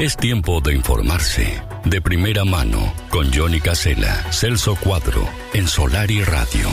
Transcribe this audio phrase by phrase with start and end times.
[0.00, 1.62] Es tiempo de informarse.
[1.84, 6.68] De primera mano, con Johnny Casela, Celso Cuadro, en Solar y Radio.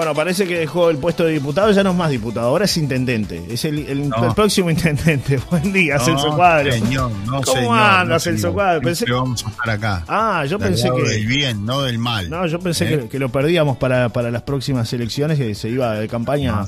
[0.00, 2.74] Bueno, parece que dejó el puesto de diputado, ya no es más diputado, ahora es
[2.78, 3.44] intendente.
[3.50, 4.28] Es el, el- No.
[4.28, 5.38] el próximo intendente.
[5.50, 6.72] Buen día, No, Celso Cuadro.
[6.72, 8.52] Señor, no, ¿Cómo señor, anda, no, Celso.
[8.54, 8.80] Cuadro?
[8.80, 10.04] Pensé- vamos a estar acá.
[10.08, 11.02] Ah, yo Del pensé lado que.
[11.10, 12.30] del bien, no del mal.
[12.30, 12.98] No, yo pensé ¿Eh?
[13.00, 16.66] que, que lo perdíamos para, para las próximas elecciones, que se iba de campaña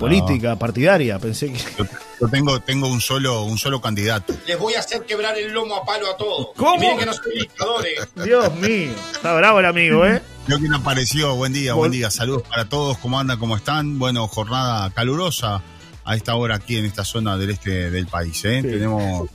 [0.00, 1.18] No, política, partidaria.
[1.18, 1.58] Pensé que.
[1.78, 1.84] Yo,
[2.20, 4.34] yo tengo, tengo un solo, un solo candidato.
[4.46, 6.48] Les voy a hacer quebrar el lomo a palo a todos.
[6.56, 6.76] ¿Cómo?
[6.76, 8.24] Y miren que no soy dictador, eh.
[8.24, 10.22] Dios mío, está bravo el amigo, ¿eh?
[10.48, 12.10] Yo quien apareció, buen día, Vol- buen día.
[12.10, 13.98] Saludos para todos, ¿cómo andan, cómo están?
[13.98, 15.62] Bueno, jornada calurosa
[16.04, 18.44] a esta hora aquí en esta zona del este del país.
[18.44, 18.60] ¿eh?
[18.62, 18.68] Sí.
[18.68, 19.28] Tenemos,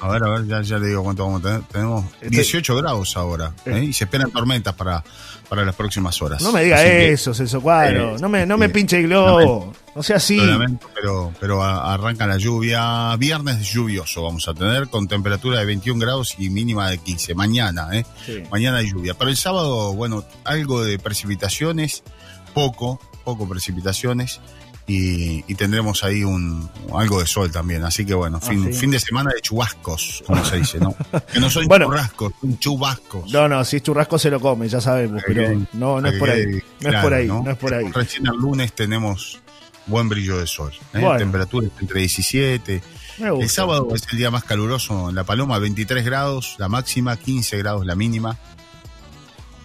[0.00, 1.62] a ver, a ver, ya, ya le digo cuánto vamos a tener.
[1.62, 3.84] Tenemos Este- 18 grados ahora ¿eh?
[3.88, 5.02] y se esperan tormentas para,
[5.48, 6.42] para las próximas horas.
[6.42, 8.16] No me diga Así eso, Celso Cuadro.
[8.16, 9.72] Eh, no me, no me eh, pinche el globo.
[9.94, 10.36] No sea así.
[10.36, 13.16] Lo lamento, pero, pero arranca la lluvia.
[13.16, 17.34] Viernes lluvioso vamos a tener con temperatura de 21 grados y mínima de 15.
[17.34, 18.06] Mañana, ¿eh?
[18.24, 18.42] Sí.
[18.50, 19.14] Mañana hay lluvia.
[19.14, 22.04] Pero el sábado, bueno, algo de precipitaciones,
[22.54, 24.40] poco, poco precipitaciones.
[24.90, 27.84] Y, y tendremos ahí un algo de sol también.
[27.84, 28.78] Así que bueno, fin, Ah, sí.
[28.80, 30.96] fin de semana de chubascos, como se dice, ¿no?
[31.32, 31.86] Que no son Bueno.
[31.86, 33.30] churrascos, son chubascos.
[33.30, 36.30] No, no, si es churrasco se lo come, ya sabemos, pero no, no es por
[36.30, 36.58] ahí.
[36.80, 37.84] No es por ahí, no es por ahí.
[37.92, 39.40] Recién el lunes tenemos
[39.86, 40.72] buen brillo de sol.
[40.94, 41.00] ¿eh?
[41.00, 41.18] Bueno.
[41.18, 42.82] Temperaturas entre 17.
[43.18, 43.44] Me gusta.
[43.44, 47.58] El sábado es el día más caluroso en La Paloma, 23 grados la máxima, 15
[47.58, 48.38] grados la mínima.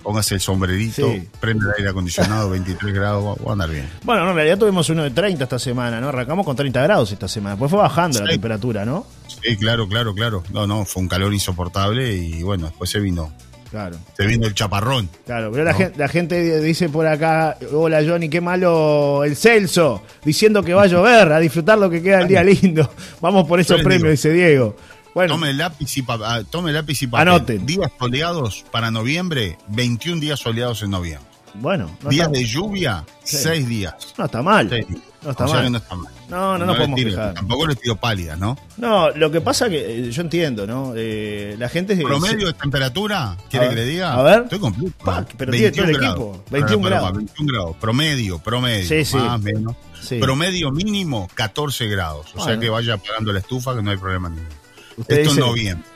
[0.04, 1.28] Póngase el sombrerito, Sí.
[1.40, 3.90] prende el aire acondicionado, 23 grados, va a andar bien.
[4.04, 6.10] Bueno, no, en realidad tuvimos uno de 30 esta semana, ¿no?
[6.10, 7.56] Arrancamos con 30 grados esta semana.
[7.56, 9.08] Después fue bajando la temperatura, ¿no?
[9.42, 10.44] Sí, claro, claro, claro.
[10.52, 13.32] No, no, fue un calor insoportable y bueno, después se vino,
[13.72, 15.10] Claro, se vino el chaparrón.
[15.26, 15.50] claro.
[15.52, 20.62] Pero la, gente, la gente dice por acá, hola Johnny, qué malo el Celso, diciendo
[20.62, 22.88] que va a llover, a disfrutar lo que queda del día lindo.
[23.22, 24.76] Vamos por esos premios, dice Diego.
[25.14, 26.46] Bueno, Tome lápiz y papel.
[26.48, 27.28] Tome lápiz y papel.
[27.28, 27.66] Anoten.
[27.66, 31.30] Días soleados para noviembre, 21 días soleados en noviembre.
[31.56, 33.38] bueno, no días está, de lluvia, Sí.
[33.38, 33.94] 6 días.
[34.18, 34.68] no está mal.
[34.70, 35.02] Seis días.
[35.22, 35.72] No está O sea mal.
[35.72, 36.14] no está mal.
[36.30, 37.34] No, no le podemos tiro-.
[37.34, 38.58] Tampoco les tiro pálida, ¿no?
[38.78, 40.94] No, lo que pasa que eh, yo entiendo, ¿no?
[40.98, 41.96] Eh, la gente...
[41.96, 44.16] se- Promedio de temperatura, ¿quiere que le diga?
[44.16, 44.42] a ver.
[44.44, 44.94] Estoy completo.
[45.06, 47.14] Pa, pero tiene todo el equipo, 21 Para la Paloma, grados.
[47.18, 47.76] 21 grados.
[47.80, 48.88] Promedio, promedio.
[48.88, 49.18] Sí, sí.
[49.18, 49.76] Más menos.
[50.02, 50.18] Sí.
[50.20, 52.26] Promedio mínimo, 14 grados.
[52.36, 54.63] O sea que vaya apagando la estufa, que no hay problema ninguno.
[54.98, 55.88] Usted Esto dice- en noviembre.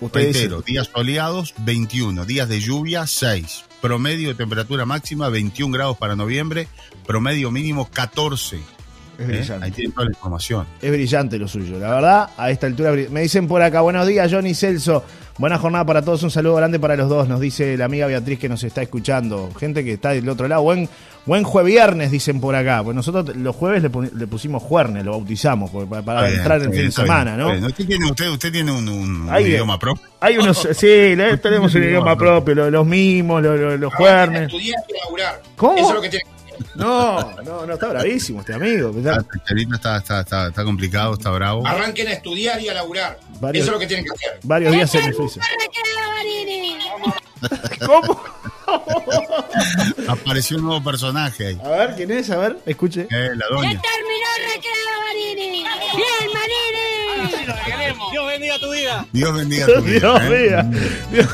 [0.00, 2.24] Usted dice- Reitero, días soleados, 21.
[2.24, 3.64] Días de lluvia, 6.
[3.82, 6.68] Promedio de temperatura máxima, 21 grados para noviembre.
[7.06, 8.60] Promedio mínimo, 14.
[9.20, 9.32] Es ¿eh?
[9.32, 9.64] brillante.
[9.66, 10.66] Ahí tienen toda la información.
[10.80, 12.92] Es brillante lo suyo, la verdad, a esta altura.
[13.10, 15.04] Me dicen por acá, buenos días, Johnny Celso.
[15.38, 18.38] Buena jornada para todos, un saludo grande para los dos, nos dice la amiga Beatriz
[18.38, 19.48] que nos está escuchando.
[19.58, 20.60] Gente que está del otro lado.
[20.62, 20.86] Buen,
[21.24, 22.82] buen jueves viernes, dicen por acá.
[22.84, 26.62] Pues nosotros los jueves le, le pusimos juernes, lo bautizamos, porque para, bien, entrar en
[26.62, 27.52] está el fin bien, de semana, bien, ¿no?
[27.52, 27.64] bien.
[27.64, 30.02] Usted tiene, usted, usted tiene un, idioma propio.
[30.20, 34.42] Hay unos, sí, tenemos un idioma propio, lo- los mimos, lo- lo- los juernes.
[34.42, 35.42] Estudiar y laburar.
[35.56, 35.78] ¿Cómo?
[35.78, 36.39] Eso es lo que tiene que.
[36.74, 38.92] No, no, no, está bravísimo este amigo.
[39.06, 41.66] Ah, el Charito está, está, está, está complicado, está bravo.
[41.66, 43.18] Arranquen a estudiar y a laburar.
[43.40, 44.40] Varios- Eso es lo que tienen que hacer.
[44.44, 45.14] Varios días en el.
[47.86, 48.22] ¿Cómo?
[50.08, 51.60] Apareció un nuevo personaje ahí.
[51.64, 52.30] A ver, ¿quién es?
[52.30, 53.02] A ver, escuche.
[53.10, 53.80] Eh, la doña.
[53.80, 55.64] terminó Recreo Marini.
[55.96, 58.10] ¡Bien, Marini!
[58.12, 59.06] Dios bendiga tu vida.
[59.12, 60.18] Dios bendiga tu vida.
[60.18, 60.62] Dios ¿eh?
[61.12, 61.26] Dios,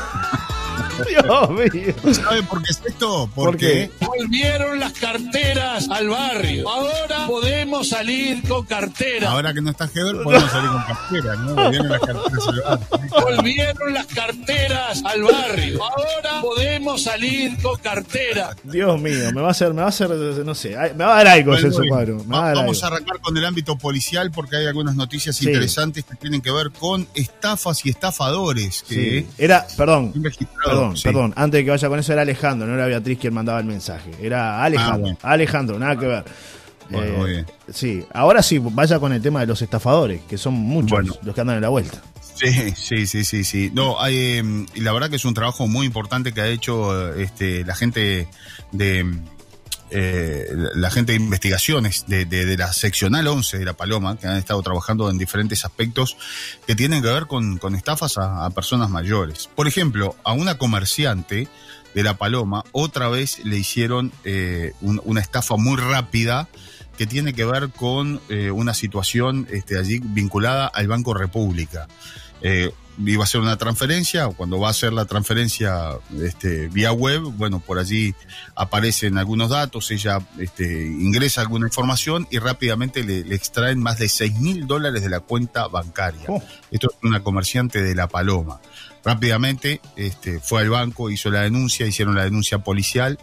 [1.05, 2.13] Dios mío.
[2.13, 3.29] ¿Sabe por qué es esto?
[3.33, 6.67] ¿Por Porque Volvieron las carteras al barrio.
[6.69, 9.31] Ahora podemos salir con cartera.
[9.31, 11.55] ahora que no está Heber, podemos salir con cartera, ¿no?
[11.55, 12.79] Volvieron las carteras al bar.
[13.23, 15.79] Volvieron las carteras al barrio.
[15.83, 18.55] Ahora podemos salir con cartera.
[18.63, 21.23] Dios mío, me va a hacer, me va a hacer, no sé, me va a
[21.23, 24.95] dar algo Celso va dar vamos a arrancar con el ámbito policial porque hay algunas
[24.95, 25.45] noticias Sí.
[25.45, 28.83] interesantes que tienen que ver con estafas y estafadores.
[28.87, 29.27] Que Sí.
[29.37, 30.13] Era, perdón.
[30.89, 31.03] Perdón, Sí.
[31.03, 33.65] perdón, antes de que vaya con eso era Alejandro, no era Beatriz quien mandaba el
[33.65, 34.11] mensaje.
[34.21, 35.17] Era Alejandro, Ah, bueno.
[35.21, 36.23] Alejandro, nada que ver.
[36.27, 37.45] Eh, Bueno, muy bien.
[37.71, 41.13] Sí, ahora sí, vaya con el tema de los estafadores, que son muchos Bueno.
[41.23, 42.01] los que andan en la vuelta.
[42.35, 43.71] Sí, sí, sí, sí, sí.
[43.73, 47.13] No, hay, eh, y la verdad que es un trabajo muy importante que ha hecho
[47.15, 48.27] eh, este, la gente
[48.71, 49.05] de
[49.89, 54.61] eh, la gente de investigaciones de, la seccional 11 de La Paloma, que han estado
[54.61, 56.17] trabajando en diferentes aspectos
[56.65, 59.49] que tienen que ver con, estafas a, personas mayores.
[59.55, 61.47] Por ejemplo, a una comerciante
[61.93, 66.47] de La Paloma, otra vez le hicieron eh, un- una estafa muy rápida
[66.97, 71.87] que tiene que ver con eh, una situación este, allí vinculada al Banco República.
[72.97, 77.21] Iba a hacer una transferencia, o cuando va a hacer la transferencia este, vía web,
[77.21, 78.15] bueno, por allí
[78.55, 84.09] aparecen algunos datos, ella este, ingresa alguna información y rápidamente le, le extraen más de
[84.09, 86.25] 6 mil dólares de la cuenta bancaria.
[86.27, 86.41] Oh.
[86.71, 88.59] Esto es una comerciante de La Paloma.
[89.03, 93.17] Rápidamente este, fue al banco, hizo la denuncia, hicieron la denuncia policial.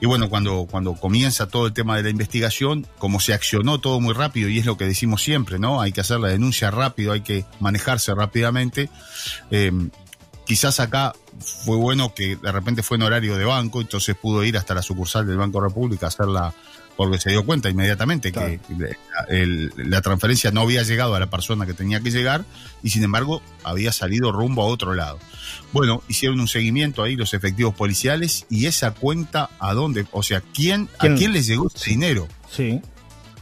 [0.00, 4.00] Y bueno, cuando, cuando comienza todo el tema de la investigación, como se accionó todo
[4.00, 5.80] muy rápido, y es lo que decimos siempre, ¿no?
[5.80, 8.88] Hay que hacer la denuncia rápido, hay que manejarse rápidamente.
[9.50, 9.72] eh,
[10.50, 11.12] quizás acá
[11.64, 14.82] fue bueno que de repente fue en horario de banco, entonces pudo ir hasta la
[14.82, 16.52] sucursal del Banco República a hacerla,
[17.02, 21.30] porque se dio cuenta inmediatamente que la, el- la transferencia no había llegado a la
[21.30, 22.44] persona que tenía que llegar
[22.82, 25.18] y sin embargo había salido rumbo a otro lado.
[25.72, 30.42] Bueno, hicieron un seguimiento ahí los efectivos policiales y esa cuenta a dónde, o sea,
[30.42, 31.14] ¿quién, ¿Quién?
[31.14, 32.28] a quién les llegó ese dinero?
[32.54, 32.82] Sí.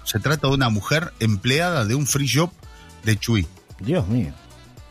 [0.04, 2.52] Se trata de una mujer empleada de un free shop
[3.04, 3.44] de Chuy.
[3.80, 4.32] Dios mío.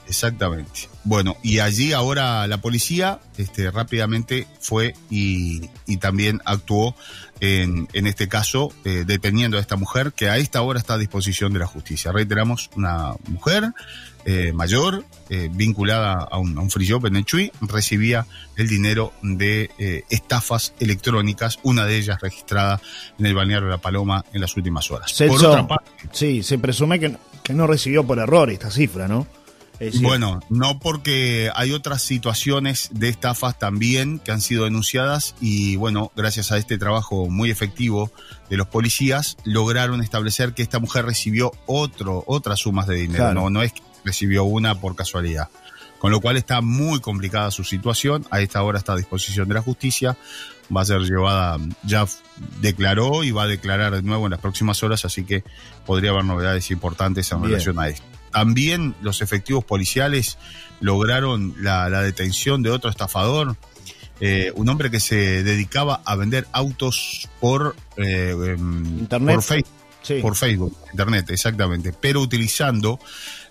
[0.07, 0.89] Exactamente.
[1.04, 6.95] Bueno, y allí ahora la policía este, rápidamente fue y, y también actuó
[7.39, 10.98] en, en este caso eh, deteniendo a esta mujer que a esta hora está a
[10.98, 12.12] disposición de la justicia.
[12.12, 13.71] Reiteramos, una mujer
[14.25, 18.25] eh, mayor eh, vinculada a un, a un free shop en el Chuy recibía
[18.57, 22.81] el dinero de eh, estafas electrónicas, una de ellas registrada
[23.18, 25.12] en el balneario de La Paloma en las últimas horas.
[25.13, 29.07] Por Celso, otra parte, sí, se presume que, que no recibió por error esta cifra,
[29.07, 29.27] ¿no?
[29.79, 35.75] Es Bueno, no porque hay otras situaciones de estafas también que han sido denunciadas y
[35.75, 38.12] bueno, gracias a este trabajo muy efectivo
[38.50, 43.25] de los policías, lograron establecer que esta mujer recibió otro, otras sumas de dinero.
[43.25, 43.41] Claro.
[43.41, 45.50] No, no es que recibió una por casualidad.
[46.00, 48.25] Con lo cual está muy complicada su situación.
[48.30, 50.15] A esta hora está a disposición de la justicia.
[50.75, 52.06] Va a ser llevada, ya
[52.62, 55.44] declaró y va a declarar de nuevo en las próximas horas, así que
[55.85, 57.51] podría haber novedades importantes en Bien.
[57.51, 58.17] relación a esto.
[58.31, 60.38] También los efectivos policiales
[60.79, 63.56] lograron la, la detención de otro estafador,
[64.19, 69.35] eh, un hombre que se dedicaba a vender autos por, eh, em, Internet.
[69.35, 69.77] por Facebook
[70.07, 70.19] sí.
[70.21, 73.00] por Facebook, internet, exactamente, pero utilizando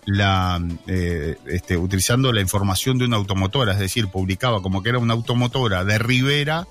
[0.06, 4.98] la eh, este, utilizando la información de una automotora, es decir, publicaba como que era
[4.98, 6.66] una automotora de Rivera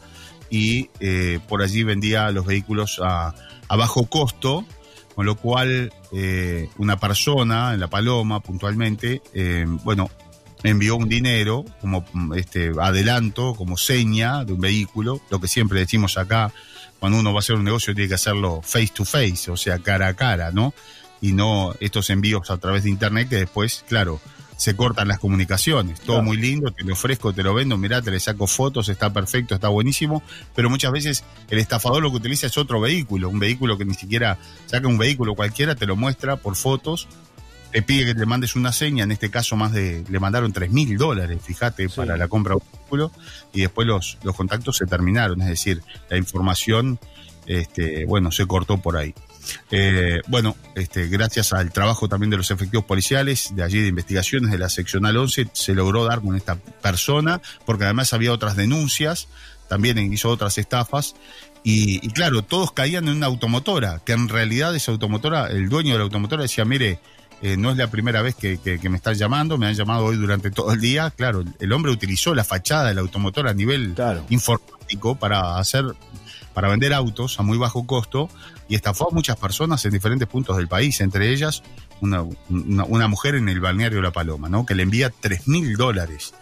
[0.49, 3.35] y eh, por allí vendía los vehículos a,
[3.67, 4.65] a bajo costo,
[5.15, 10.09] con lo cual eh, una persona en La Paloma puntualmente, eh, bueno,
[10.63, 15.79] envió un dinero como mm, este adelanto, como seña de un vehículo, lo que siempre
[15.79, 16.51] decimos acá,
[16.99, 19.79] cuando uno va a hacer un negocio tiene que hacerlo face to face, o sea,
[19.79, 20.73] cara a cara, ¿no?
[21.21, 24.19] Y no estos envíos a través de internet que después, claro,
[24.57, 25.99] se cortan las comunicaciones.
[25.99, 26.23] Todo Claro.
[26.23, 29.53] muy lindo, te lo ofrezco, te lo vendo, mirá, te le saco fotos, está perfecto,
[29.55, 30.23] está buenísimo,
[30.55, 33.93] pero muchas veces el estafador lo que utiliza es otro vehículo, un vehículo que ni
[33.93, 37.07] siquiera saca un vehículo cualquiera, te lo muestra por fotos,
[37.71, 40.71] te pide que te mandes una seña, en este caso más de, le mandaron 3
[40.71, 41.95] mil dólares, fíjate, Sí.
[41.97, 43.11] para la compra de un vehículo,
[43.51, 46.97] y después los, los contactos se terminaron, es decir, la información,
[47.45, 49.13] este, bueno, se cortó por ahí.
[49.71, 54.51] Eh, bueno, este, gracias al trabajo también de los efectivos policiales, de allí de investigaciones
[54.51, 59.27] de la seccional 11, se logró dar con esta persona, porque además había otras denuncias,
[59.69, 61.15] también hizo otras estafas,
[61.63, 65.93] y, y claro, todos caían en una automotora, que en realidad esa automotora, el dueño
[65.93, 66.99] de la automotora decía, mire,
[67.41, 70.05] eh, no es la primera vez que, que- que me están llamando, me han llamado
[70.05, 71.11] hoy durante todo el día.
[71.11, 74.25] Claro, el, hombre utilizó la fachada de la automotora a nivel Claro.
[74.29, 75.83] informático para hacer,
[76.55, 78.29] para vender autos a muy bajo costo
[78.67, 81.61] y estafó a muchas personas en diferentes puntos del país, entre ellas
[82.01, 84.65] una, una, una mujer en el balneario La Paloma, ¿no?
[84.65, 86.33] Que le envía 3 mil dólares.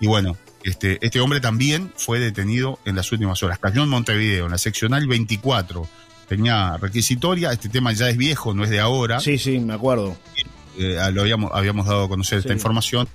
[0.00, 3.58] Y bueno, este, este hombre también fue detenido en las últimas horas.
[3.58, 5.88] Cayó en Montevideo, en la seccional 24.
[6.28, 10.16] Tenía requisitoria, este tema ya es viejo, no es de ahora Sí, sí, me acuerdo.
[10.78, 13.08] eh, lo habíamos, habíamos dado a conocer esta información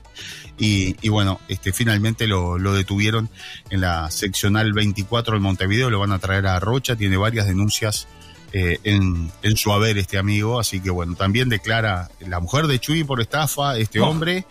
[0.58, 3.30] y, y bueno, este, finalmente lo, lo detuvieron
[3.70, 8.08] en la seccional 24 de Montevideo, lo van a traer a Rocha, tiene varias denuncias
[8.54, 12.80] eh, en, en su haber este amigo, así que bueno, también declara la mujer de
[12.80, 14.08] Chuy por estafa, este Oh.
[14.08, 14.46] hombre,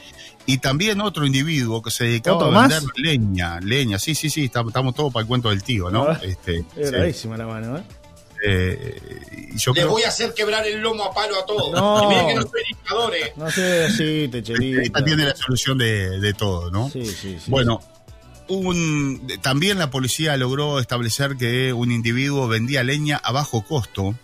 [0.44, 2.68] y también otro individuo que se dedicaba ¿Otro a más?
[2.68, 6.04] vender leña, leña, sí, sí, sí, estamos, estamos todos para el cuento del tío, ¿no?
[6.04, 7.28] Ah, Este, Es sí.
[7.28, 7.82] la mano, ¿eh?
[8.45, 9.00] Eh,
[9.57, 11.73] yo Les creo- voy a hacer quebrar el lomo a palo a todos.
[11.73, 12.09] No.
[12.09, 13.33] Miren que no soy dictador, eh.
[13.37, 14.81] No sé, así, Techelito.
[14.83, 16.90] esta tiene la solución de, de todo, ¿no?
[16.90, 17.50] Sí, sí, sí.
[17.50, 17.81] Bueno,
[18.49, 24.14] un, también la policía logró establecer que un individuo vendía leña a bajo costo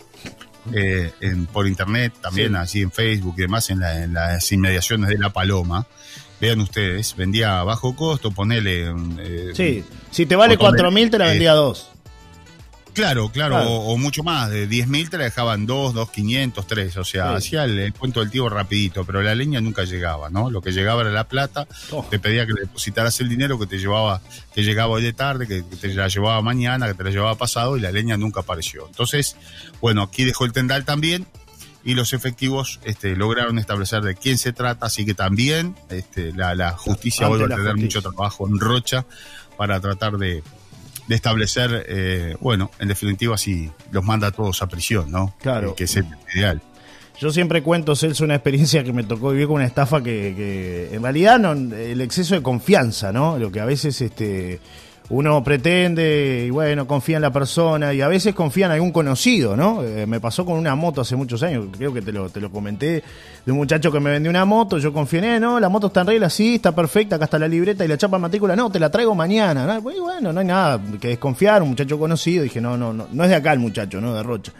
[0.72, 2.56] eh, en- por internet, también Sí.
[2.56, 5.86] allí en Facebook y demás, en, la- en las inmediaciones de La Paloma.
[6.40, 8.90] Vean ustedes, vendía a bajo costo, ponele...
[8.92, 11.88] un, eh, Sí, si te vale Botón de- 4.000 te la eh, vendía a dos.
[12.94, 13.70] Claro, claro, Claro.
[13.70, 17.30] O, o mucho más, de 10.000 te la dejaban 2, 2, 500, 3, o sea,
[17.30, 17.36] Sí.
[17.36, 20.50] hacía el, el cuento del tío rapidito, pero la leña nunca llegaba, ¿no?
[20.50, 22.06] Lo que llegaba era la plata, Oh.
[22.10, 24.20] te pedía que le depositaras el dinero que te llevaba,
[24.54, 27.34] que llegaba hoy de tarde, que, que te la llevaba mañana, que te la llevaba
[27.36, 28.86] pasado y la leña nunca apareció.
[28.86, 29.36] Entonces,
[29.80, 31.26] bueno, aquí dejó el tendal también
[31.84, 36.54] y los efectivos este, lograron establecer de quién se trata, así que también este, la,
[36.54, 39.04] la justicia Ante vuelve a tener mucho trabajo en Rocha
[39.56, 40.42] para tratar de,
[41.06, 45.34] de establecer, eh, bueno, en definitiva, si los manda a todos a prisión, ¿no?
[45.40, 45.74] Claro.
[45.74, 46.62] Que es el ideal.
[47.18, 50.94] Yo siempre cuento, Celso, una experiencia que me tocó vivir con una estafa que, que
[50.94, 53.38] en realidad no, el exceso de confianza, ¿no?
[53.38, 54.60] Lo que a veces este
[55.12, 59.54] uno pretende y bueno, confía en la persona y a veces confía en algún conocido,
[59.54, 59.84] ¿no?
[59.84, 62.50] Eh, me pasó con una moto hace muchos años, creo que te lo, te lo
[62.50, 63.04] comenté,
[63.44, 65.88] de un muchacho que me vendió una moto, yo confié en él, no, la moto
[65.88, 68.70] está en regla, sí, está perfecta, acá está la libreta y la chapa matrícula, no,
[68.70, 69.82] te la traigo mañana, ¿no?
[69.82, 73.28] Bueno, no hay nada que desconfiar, un muchacho conocido, dije, no, no, no, no es
[73.28, 74.14] de acá el muchacho, ¿no?
[74.14, 74.52] De Rocha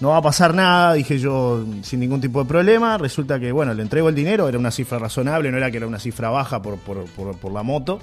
[0.00, 2.98] no va a pasar nada, dije yo sin ningún tipo de problema.
[2.98, 5.86] Resulta que, bueno, le entrego el dinero, era una cifra razonable, no era que era
[5.86, 8.00] una cifra baja por, por, por, por la moto.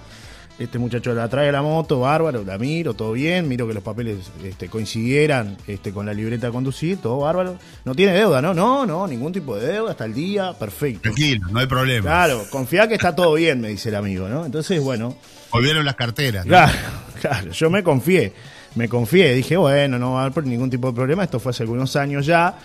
[0.61, 4.31] Este muchacho la trae la moto, bárbaro, la miro, todo bien, miro que los papeles
[4.43, 7.57] este, coincidieran este, con la libreta de conducir, todo bárbaro.
[7.83, 8.53] No tiene deuda, ¿no?
[8.53, 11.01] No, no, ningún tipo de deuda, hasta el día, perfecto.
[11.01, 12.03] Tranquilo, no hay problema.
[12.03, 14.45] Claro, confía que está todo bien, me dice el amigo, ¿no?
[14.45, 15.15] Entonces, bueno,
[15.51, 16.45] Volvieron las carteras.
[16.45, 16.49] ¿no?
[16.49, 16.73] Claro,
[17.21, 18.33] claro, yo me confié,
[18.75, 21.63] me confié, dije, bueno, no va a haber ningún tipo de problema, esto fue hace
[21.63, 22.55] algunos años ya.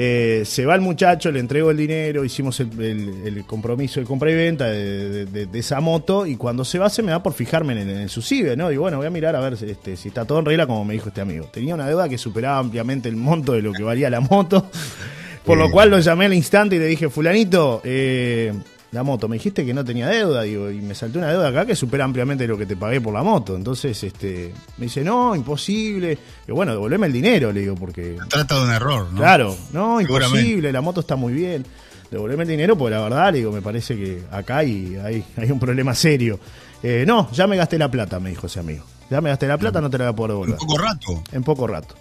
[0.00, 4.06] Eh, se va el muchacho, le entrego el dinero, hicimos el, el- el compromiso de
[4.06, 7.10] compra y venta de, de- de- de esa moto y cuando se va se me
[7.10, 8.70] da por fijarme en el, en el ¿no?
[8.70, 10.94] Y bueno, voy a mirar a ver este, si está todo en regla como me
[10.94, 11.46] dijo este amigo.
[11.52, 14.70] Tenía una deuda que superaba ampliamente el monto de lo que valía la moto,
[15.44, 15.70] por lo Eh.
[15.72, 18.52] cual lo llamé al instante y le dije, fulanito, eh,
[18.90, 21.66] la moto, me dijiste que no tenía deuda, digo, y me saltó una deuda acá
[21.66, 23.54] que supera ampliamente lo que te pagué por la moto.
[23.54, 26.16] Entonces, este, me dice, no, imposible.
[26.46, 28.16] Y bueno, devolveme el dinero, le digo, porque.
[28.28, 29.18] Trata de un error, ¿no?
[29.18, 31.66] Claro, no, imposible, la moto está muy bien.
[32.10, 35.50] Devolveme el dinero, porque la verdad, le digo, me parece que acá hay, hay, hay
[35.50, 36.40] un problema serio.
[36.82, 38.84] Eh, no, ya me gasté la plata, me dijo ese amigo.
[39.10, 41.22] Ya me gasté la plata, no te la voy a poder devolver poco rato.
[41.32, 41.94] en poco rato.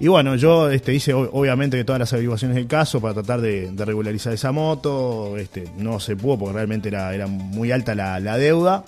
[0.00, 3.72] Y bueno, yo este, hice obviamente que todas las averiguaciones del caso para tratar de,
[3.72, 5.36] de regularizar esa moto.
[5.36, 8.84] Este, no se pudo porque realmente era, era muy alta la, la deuda.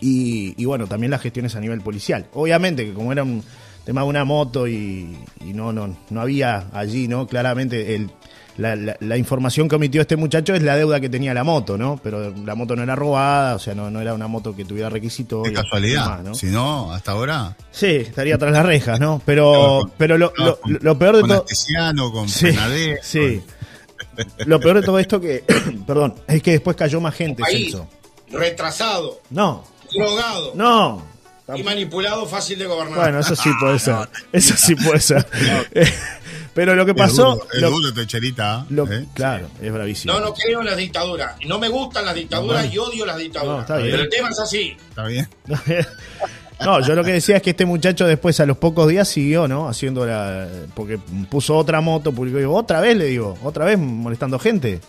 [0.00, 2.26] Y, y bueno, también las gestiones a nivel policial.
[2.34, 3.42] Obviamente que como era un
[3.86, 7.26] tema de una moto y, y no, no, no había allí, ¿no?
[7.26, 8.10] Claramente el,
[8.58, 11.76] la, la- la información que omitió este muchacho es la deuda que tenía la moto,
[11.76, 12.00] ¿no?
[12.02, 14.88] Pero la moto no era robada, o sea, no, no era una moto que tuviera
[14.88, 15.42] requisitos.
[15.44, 16.04] De y casualidad.
[16.04, 16.34] demás, ¿no?
[16.34, 17.56] Si no, hasta ahora.
[17.70, 19.20] Sí, estaría tras las rejas, ¿no?
[19.26, 21.40] Pero, Con- pero lo, no, lo- con- lo peor de con todo.
[21.42, 23.42] Astesiano, con Sí, Penadez, sí.
[24.46, 25.44] Lo peor de todo esto que,
[25.86, 27.88] perdón, es que después cayó más gente, País Celso.
[28.30, 31.02] retrasado, No, drogado no.
[31.54, 32.98] y manipulado fácil de gobernar.
[32.98, 34.08] Bueno, eso sí puede ser.
[34.32, 35.26] Eso sí puede ser.
[36.56, 37.34] Pero lo que pasó.
[37.52, 38.66] El duro, lo- duro Techerita.
[38.70, 39.06] lo- ¿eh?
[39.14, 40.12] Claro, es bravísimo.
[40.14, 41.36] no, no creo en las dictaduras.
[41.46, 43.54] No me gustan las dictaduras y odio las dictaduras.
[43.56, 43.90] No, está bien.
[43.92, 44.76] Pero el tema es así.
[44.88, 45.28] Está bien.
[46.58, 49.46] No, yo lo que decía es que este muchacho después a los pocos días siguió,
[49.46, 49.68] ¿no?
[49.68, 50.48] Haciendo la.
[50.74, 50.98] Porque
[51.28, 54.80] puso otra moto, publicó, digo, otra vez le digo, otra vez molestando gente.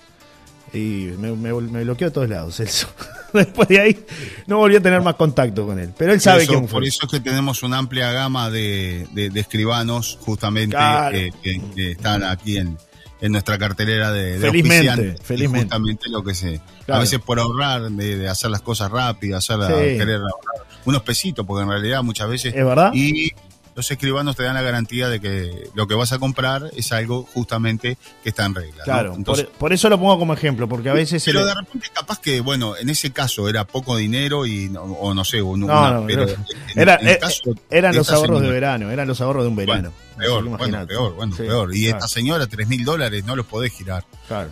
[0.74, 2.88] Y me, me, me bloqueó de todos lados, Celso.
[3.46, 4.06] Después de ahí
[4.48, 5.92] no volví a tener más contacto con él.
[5.98, 6.78] Pero él sabe Eso- quién fue.
[6.80, 11.16] Por eso es que tenemos una amplia gama de, de- de escribanos, justamente, Claro.
[11.18, 12.78] eh, que, que están aquí en,
[13.22, 15.66] en nuestra cartelera de, de Felizmente, felizmente.
[15.66, 16.62] Justamente lo que se.
[16.86, 17.00] Claro.
[17.00, 19.98] A veces por ahorrar, de, hacer las cosas rápidas, hacer, Sí.
[19.98, 22.54] querer ahorrar unos pesitos, porque en realidad muchas veces.
[22.56, 22.92] ¿Es verdad?
[22.94, 23.32] Y
[23.78, 27.24] los escribanos te dan la garantía de que lo que vas a comprar es algo
[27.34, 28.78] justamente que está en regla.
[28.80, 28.84] ¿no?
[28.84, 31.54] Claro, Entonces, por, por eso lo pongo como ejemplo, porque a veces se pero de
[31.54, 35.42] repente capaz que, bueno, en ese caso era poco dinero y no- o no sé,
[35.42, 36.36] una- no, pero en-
[36.76, 39.56] Era- en el eh, caso eran los ahorros de verano, eran los ahorros de un
[39.56, 39.94] verano.
[40.16, 41.76] Bueno, peor, bueno, peor, bueno, Sí, peor.
[41.76, 44.04] Y claro, esta señora, tres mil dólares, no los podés girar.
[44.28, 44.50] claro.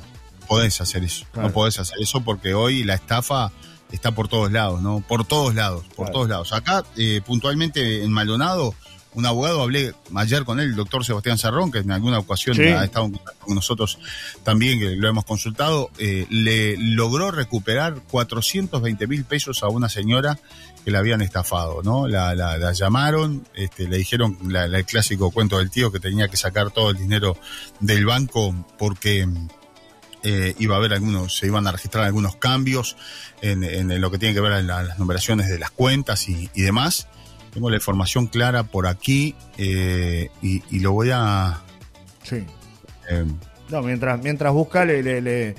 [0.48, 1.26] Podés hacer eso.
[1.32, 1.48] Claro.
[1.48, 3.52] No podés hacer eso porque hoy la estafa
[3.92, 5.00] está por todos lados, ¿no?
[5.08, 6.12] Por todos lados, por Claro.
[6.14, 6.54] todos lados.
[6.54, 8.76] Acá, eh, puntualmente en Maldonado,
[9.16, 12.64] un abogado, hablé ayer con él, el doctor Sebastián Sarrón, que en alguna ocasión Sí.
[12.64, 13.98] ha estado con nosotros
[14.44, 20.38] también, que lo hemos consultado, eh, le logró recuperar 420 mil pesos a una señora
[20.84, 22.08] que la habían estafado, ¿no?
[22.08, 26.28] La, la- la llamaron, este, le dijeron la- el clásico cuento del tío que tenía
[26.28, 27.38] que sacar todo el dinero
[27.80, 29.28] del banco porque
[30.28, 32.98] eh, iba a haber algunos, se iban a registrar algunos cambios
[33.42, 36.50] en, en lo que tiene que ver en la- las numeraciones de las cuentas y,
[36.56, 37.08] y demás.
[37.56, 41.60] Tengo la información clara por aquí eh, y, y lo voy a...
[42.22, 42.44] Sí.
[43.10, 43.26] eh,
[43.70, 45.56] No, mientras, mientras busca, le, le- le-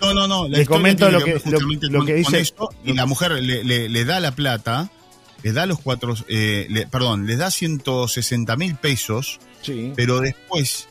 [0.00, 0.46] no, no, no.
[0.46, 3.64] historia comento lo que- lo- justamente lo con- que dice- eso, y la mujer le,
[3.64, 4.88] le- le da la plata
[5.42, 9.92] les da los cuatro, eh, le- perdón, les da 160 mil pesos, Sí.
[9.96, 10.88] pero después,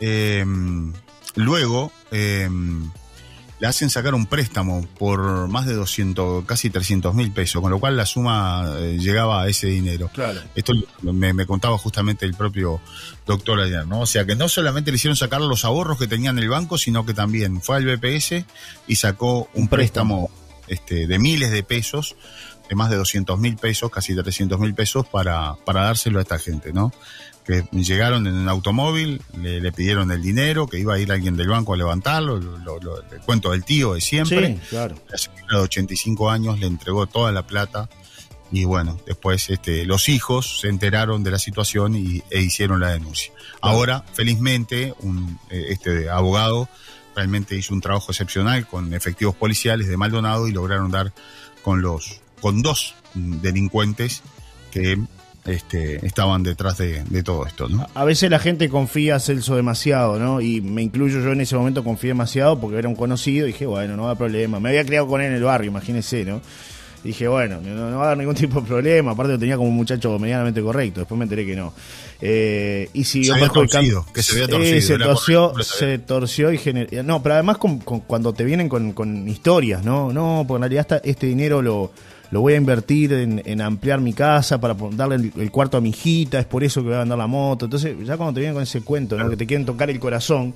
[0.00, 0.44] eh,
[1.36, 2.48] luego, eh,
[3.60, 7.78] le hacen sacar un préstamo por más de 200, casi 300 mil pesos, con lo
[7.78, 10.10] cual la suma eh, llegaba a ese dinero.
[10.12, 10.40] Claro.
[10.54, 12.80] Esto me, me contaba justamente el propio
[13.26, 14.00] doctor ayer, ¿no?
[14.00, 16.78] O sea que no solamente le hicieron sacar los ahorros que tenía en el banco,
[16.78, 18.44] sino que también fue al BPS
[18.86, 20.28] y sacó un, Un préstamo.
[20.28, 20.30] préstamo,
[20.66, 22.16] este, de miles de pesos,
[22.68, 26.38] de más de 200 mil pesos, casi 300 mil pesos, para, para dárselo a esta
[26.38, 26.92] gente, ¿no?
[27.44, 31.36] Que llegaron en un automóvil, le, le pidieron el dinero, que iba a ir alguien
[31.36, 34.54] del banco a levantarlo, lo, lo- lo- el cuento del tío de siempre.
[34.54, 34.94] Sí, claro.
[35.10, 37.90] La señora de 85 años le entregó toda la plata
[38.50, 42.90] y bueno, después este, los hijos se enteraron de la situación y, e hicieron la
[42.90, 43.30] denuncia.
[43.60, 46.68] Ahora, felizmente, un, eh, este abogado
[47.16, 51.12] realmente hizo un trabajo excepcional con efectivos policiales de Maldonado y lograron dar
[51.62, 54.22] con los con dos delincuentes
[54.70, 54.98] que
[55.46, 57.86] este, estaban detrás de, de todo esto, ¿no?
[57.94, 60.40] A veces la gente confía Celso demasiado, ¿no?
[60.40, 63.66] Y me incluyo yo en ese momento confié demasiado porque era un conocido y dije,
[63.66, 64.58] bueno, no va a problema.
[64.60, 66.40] Me había criado con él en el barrio, imagínese, ¿no?
[67.02, 69.10] Dije, bueno, no, no va a haber ningún tipo de problema.
[69.10, 71.00] Aparte lo tenía como un muchacho medianamente correcto.
[71.00, 71.74] Después me enteré que no.
[72.18, 74.80] Eh, y siguió Se había torcido, que se había torcido,
[75.62, 77.02] se torció, se y generó...
[77.02, 80.14] No, pero además con- con- cuando te vienen con, con historias, ¿no?
[80.14, 81.92] No, porque en realidad este dinero lo,
[82.34, 85.80] lo voy a invertir en, en ampliar mi casa para darle el, el cuarto a
[85.80, 87.66] mi hijita, es por eso que voy a andar la moto.
[87.66, 89.30] Entonces, ya cuando te vienen con ese cuento, ¿no?
[89.30, 90.52] Que te quieren tocar el corazón,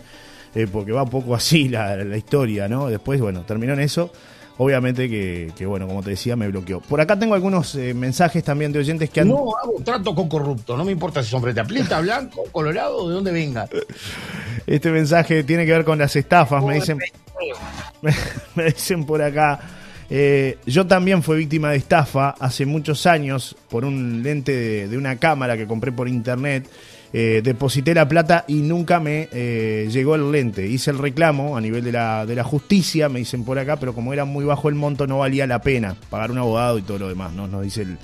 [0.57, 2.89] eh, porque va un poco así la, la historia, ¿no?
[2.89, 4.11] Después, bueno, terminó en eso.
[4.57, 6.81] Obviamente que, que, bueno, como te decía, me bloqueó.
[6.81, 9.29] Por acá tengo algunos eh, mensajes también de oyentes que han...
[9.29, 13.31] No hago trato con corrupto, no me importa si son apleta, blanco, colorado, de dónde
[13.31, 13.69] venga.
[14.67, 16.99] Este mensaje tiene que ver con las estafas, me dicen,
[18.03, 18.13] me,
[18.57, 19.61] me dicen por acá.
[20.11, 24.97] Eh, yo también fui víctima de estafa hace muchos años por un lente de, de
[24.97, 26.69] una cámara que compré por internet.
[27.11, 30.67] Eh, deposité la plata y nunca me eh, llegó el lente.
[30.67, 33.95] Hice el reclamo a nivel de la, de la justicia, me dicen por acá, pero
[33.95, 36.99] como era muy bajo el monto no valía la pena pagar un abogado y todo
[36.99, 37.49] lo demás, ¿no?
[37.49, 37.97] Nos dice el,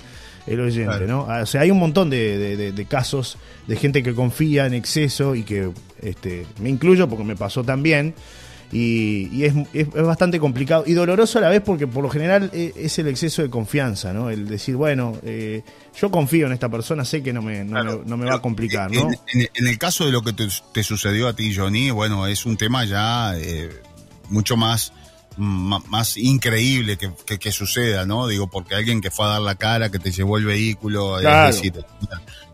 [0.47, 1.05] el oyente.
[1.07, 1.25] ¿no?
[1.27, 4.73] O sea, hay un montón de, de- de- de casos de gente que confía en
[4.73, 5.69] exceso y que
[6.01, 8.15] este, me incluyo porque me pasó también.
[8.71, 12.09] Y, y es, es- es bastante complicado y doloroso a la vez porque por lo
[12.09, 14.29] general eh, es el exceso de confianza, ¿no?
[14.29, 15.63] El decir, bueno, eh,
[15.99, 18.41] yo confío en esta persona, sé que no me, no me- no me va a
[18.41, 19.01] complicar, ¿no?
[19.01, 22.25] En, en- en el caso de lo que te, te sucedió a ti, Johnny, bueno,
[22.27, 23.69] es un tema ya eh,
[24.29, 24.91] mucho más,
[25.37, 28.27] ma- más increíble que, que- que suceda, ¿no?
[28.27, 31.49] Digo, porque alguien que fue a dar la cara, que te llevó el vehículo, Claro.
[31.49, 31.73] es decir,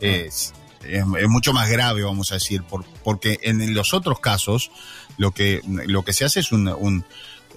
[0.01, 0.53] es,
[0.85, 4.71] es- mucho más grave, vamos a decir, por- porque en los otros casos
[5.17, 7.05] lo que, lo que se hace es un, un-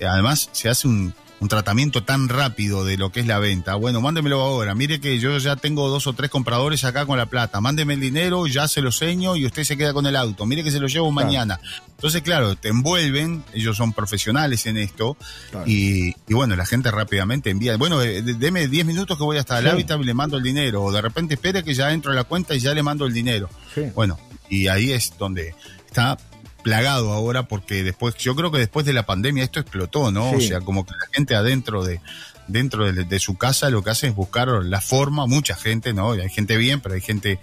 [0.06, 3.74] además se hace un, un tratamiento tan rápido de lo que es la venta.
[3.74, 4.74] Bueno, mándemelo ahora.
[4.74, 7.60] Mire que yo ya tengo dos o tres compradores acá con la plata.
[7.60, 10.46] Mándeme el dinero, ya se lo seño y usted se queda con el auto.
[10.46, 11.60] Mire que se lo llevo mañana.
[11.90, 13.44] Entonces, claro, te envuelven.
[13.52, 15.16] Ellos son profesionales en esto.
[15.50, 15.66] Claro.
[15.68, 17.76] Y, y bueno, la gente rápidamente envía.
[17.76, 19.70] Bueno, eh, de- deme 10 minutos que voy hasta el Sí.
[19.70, 20.82] hábitat y le mando el dinero.
[20.84, 23.12] O de repente espere que ya entro a la cuenta y ya le mando el
[23.12, 23.50] dinero.
[23.74, 23.82] Sí.
[23.94, 24.18] Bueno,
[24.48, 25.54] y ahí es donde
[25.86, 26.16] está
[26.64, 30.30] plagado ahora porque después, yo creo que después de la pandemia esto explotó, ¿no?
[30.30, 30.36] Sí.
[30.36, 32.00] O sea, como que la gente adentro de
[32.46, 36.14] dentro de, de su casa lo que hace es buscar la forma, mucha gente, ¿no?
[36.14, 37.38] Y hay gente bien, pero hay gente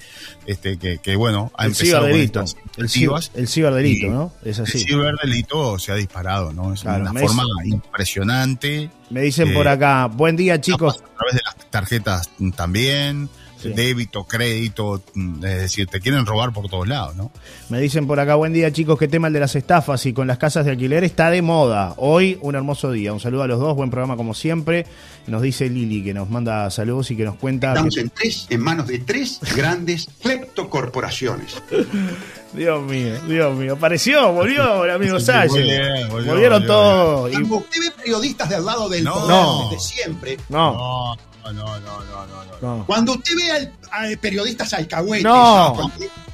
[0.46, 2.44] este que, que bueno, ha el empezado ciberdelito,
[2.78, 2.90] el,
[3.34, 4.34] el ciberdelito, y ¿no?
[4.44, 4.80] Es el así.
[4.80, 6.74] ciberdelito se ha disparado, ¿no?
[6.74, 8.90] Es Claro, una forma impresionante.
[9.10, 10.98] Me dicen Eh, por acá, buen día chicos.
[10.98, 13.28] A través de las tarjetas también,
[13.62, 13.70] Sí.
[13.70, 17.32] débito, crédito, mm, es decir, te quieren robar por todos lados, ¿no?
[17.70, 20.28] Me dicen por acá, buen día chicos, qué tema el de las estafas y con
[20.28, 21.94] las casas de alquiler está de moda.
[21.98, 23.14] Hoy un hermoso día.
[23.14, 24.86] Un saludo a los dos, buen programa como siempre.
[25.28, 27.70] Nos dice Lili que nos manda saludos y que nos cuenta...
[27.70, 31.62] Estamos que- en, tres, en manos de tres grandes cleptocorporaciones.
[32.54, 33.74] Dios mío, Dios mío.
[33.74, 36.08] Apareció, volvió el amigo Salle.
[36.10, 37.30] Volvieron volvió, todos.
[37.30, 39.14] Y- Cuando usted ve periodistas del lado del No.
[39.14, 39.70] poder No.
[39.72, 42.78] desde siempre, No, No, no, no, no, no, no.
[42.78, 42.86] no.
[42.86, 45.92] cuando usted ve al- a periodistas alcahuetes, No.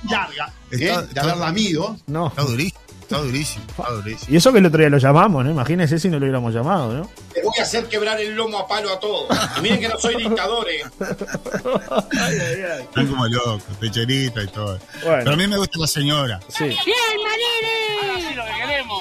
[0.09, 0.77] larga, Está- ¿eh?
[0.77, 2.27] de está- haber lamido, No.
[2.27, 4.33] Está durísimo, está durísimo, está durísimo.
[4.33, 5.51] Y eso que el otro día lo llamamos, ¿no?
[5.51, 7.09] Imagínese si no lo hubiéramos llamado, ¿no?
[7.33, 9.27] Te voy a hacer quebrar el lomo a palo a todos.
[9.57, 10.83] Y miren que no soy dictador, eh.
[12.81, 14.79] Están como locos, pecherita y todo.
[15.03, 15.17] Bueno.
[15.19, 16.39] Pero a mí me gusta la señora.
[16.49, 16.63] Sí.
[16.65, 16.77] ¡Bien,
[17.23, 18.37] Marini!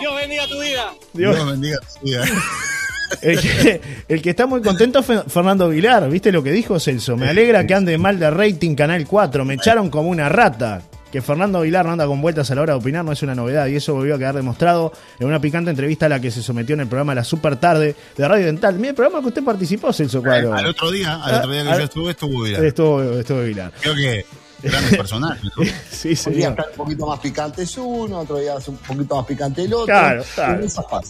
[0.01, 0.93] Dios bendiga tu vida.
[1.13, 1.35] Dios.
[1.35, 2.25] Dios bendiga tu vida.
[3.23, 6.09] El que, el que está muy contento es Fe- Fernando Vilar.
[6.11, 7.17] ¿Viste lo que dijo Celso?
[7.17, 9.45] Me alegra que ande mal de rating Canal 4.
[9.45, 10.83] Me echaron como una rata.
[11.13, 13.35] Que Fernando Vilar no anda con vueltas a la hora de opinar no es una
[13.35, 16.43] novedad y eso volvió a quedar demostrado en una picante entrevista a la que se
[16.43, 18.75] sometió en el programa La Super Tarde de Radio Dental.
[18.75, 20.53] Mira, el programa que usted participó, Celso Cuadro.
[20.53, 22.65] Al otro día, al otro día que Ah, yo estuve, estuvo Vilar.
[22.65, 23.73] Estuvo, estuvo Vilar.
[23.81, 24.27] Creo que
[24.71, 25.65] grandes personajes, ¿no?
[25.91, 29.17] Sí, Un día está un poquito más picante es uno, otro día es un poquito
[29.17, 29.87] más picante el otro.
[29.87, 30.23] Claro.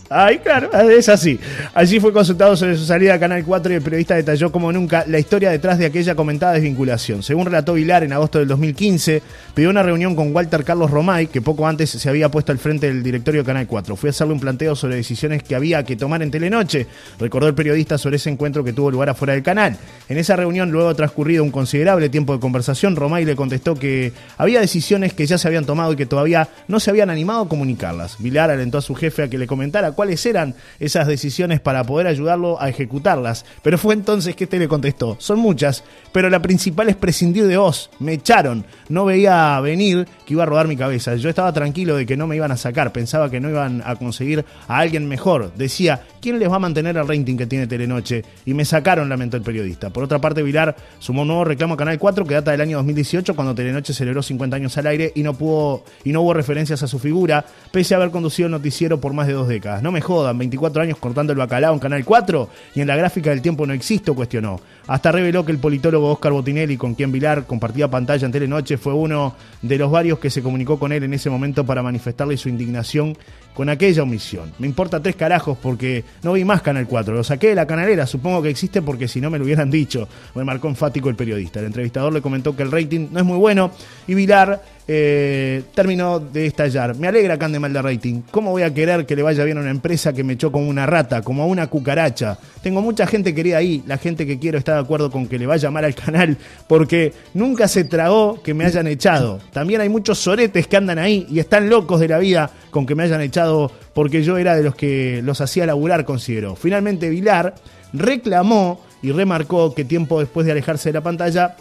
[0.09, 1.39] Ay, claro, es así.
[1.75, 5.05] Allí fue consultado sobre su salida a Canal 4 y el periodista detalló como nunca
[5.07, 7.23] la historia detrás de aquella comentada desvinculación.
[7.23, 9.23] Según relató Vilar en agosto del 2015,
[9.55, 12.87] pidió una reunión con Walter Carlos Romay, que poco antes se había puesto al frente
[12.87, 13.97] del directorio de Canal 4.
[13.97, 16.87] Fui a hacerle un planteo sobre decisiones que había que tomar en Telenoche,
[17.19, 19.77] recordó el periodista sobre ese encuentro que tuvo lugar afuera del canal.
[20.09, 24.61] En esa reunión, luego transcurrido un considerable tiempo de conversación, Romay le contestó que había
[24.61, 28.17] decisiones que ya se habían tomado y que todavía no se habían animado a comunicarlas.
[28.19, 32.09] Vilar alentó a su jefe a que le comentara cuáles eran esas decisiones para poder
[32.09, 33.45] ayudarlo a ejecutarlas.
[33.63, 37.57] Pero fue entonces que este le contestó, son muchas, pero la principal es prescindir de
[37.57, 37.89] vos.
[38.01, 38.65] Me echaron.
[38.89, 41.15] No veía venir que iba a rodar mi cabeza.
[41.15, 42.91] Yo estaba tranquilo de que no me iban a sacar.
[42.91, 45.53] Pensaba que no iban a conseguir a alguien mejor.
[45.55, 48.25] Decía, ¿quién les va a mantener el rating que tiene Telenoche?
[48.47, 49.91] Y me sacaron, lamentó el periodista.
[49.91, 52.79] Por otra parte, Vilar sumó un nuevo reclamo a Canal 4 que data del año
[52.79, 56.83] 2018 cuando Telenoche celebró 50 años al aire y no pudo y no hubo referencias
[56.83, 59.85] a su figura, pese a haber conducido el noticiero por más de dos décadas.
[59.85, 63.31] No me jodan, 24 años cortando el bacalao en Canal 4 y en la gráfica
[63.31, 64.61] del tiempo no existo, cuestionó.
[64.89, 68.95] Hasta reveló que el politólogo Oscar Botinelli, con quien Vilar compartía pantalla en Telenoche, fue
[68.95, 72.49] uno de los varios que se comunicó con él en ese momento para manifestarle su
[72.49, 73.17] indignación
[73.55, 74.53] con aquella omisión.
[74.59, 77.15] Me importa tres carajos porque no vi más Canal 4.
[77.15, 80.09] Lo saqué de la canalera, supongo que existe porque si no me lo hubieran dicho.
[80.35, 81.61] Remarcó enfático el periodista.
[81.61, 83.71] El entrevistador le comentó que el rating no es muy bueno
[84.07, 86.95] y Vilar eh, terminó de estallar.
[86.97, 88.23] Me alegra que ande mal de rating.
[88.31, 90.69] ¿Cómo voy a querer que le vaya bien a una empresa que me echó como
[90.69, 92.39] una rata, como a una cucaracha?
[92.63, 93.83] Tengo mucha gente querida ahí.
[93.87, 96.37] La gente que quiero está de acuerdo con que le vaya mal al canal
[96.69, 99.41] porque nunca se tragó que me hayan echado.
[99.53, 102.95] También hay muchos soretes que andan ahí y están locos de la vida con que
[102.95, 106.57] me hayan echado porque yo era de los que los hacía laburar, considero.
[106.57, 107.55] Finalmente Vilar
[107.93, 111.57] reclamó y remarcó que tiempo después de alejarse de la pantalla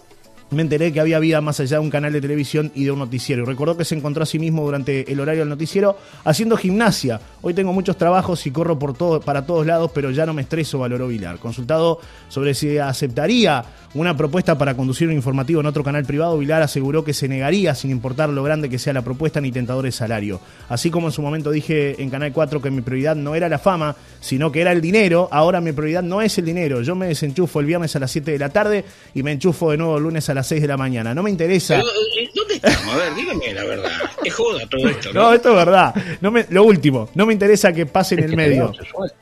[0.56, 3.00] me enteré que había vida más allá de un canal de televisión y de un
[3.00, 3.44] noticiero.
[3.44, 7.20] Y recordó que se encontró a sí mismo durante el horario del noticiero haciendo gimnasia.
[7.42, 10.42] Hoy tengo muchos trabajos y corro por todo, para todos lados, pero ya no me
[10.42, 11.40] estreso, valoró Vilar.
[11.40, 13.64] Consultado sobre si aceptaría
[13.94, 17.76] una propuesta para conducir un informativo en otro canal privado, Vilar aseguró que se negaría
[17.76, 20.40] sin importar lo grande que sea la propuesta ni tentador el salario.
[20.70, 23.60] Así como en su momento dije en Canal 4 que mi prioridad no era la
[23.60, 26.82] fama, sino que era el dinero, ahora mi prioridad no es el dinero.
[26.82, 29.78] Yo me desenchufo el viernes a las 7 de la tarde y me enchufo de
[29.78, 31.14] nuevo el lunes a las 6 de la mañana.
[31.14, 31.76] No me interesa.
[31.76, 32.94] Pero, eh, ¿Dónde estamos?
[32.94, 33.92] A ver, dígame la verdad.
[34.24, 35.22] Es joda todo esto, ¿no?
[35.22, 35.96] No, esto es verdad.
[36.22, 38.72] No me, lo último, no me interesa que pase en el medio.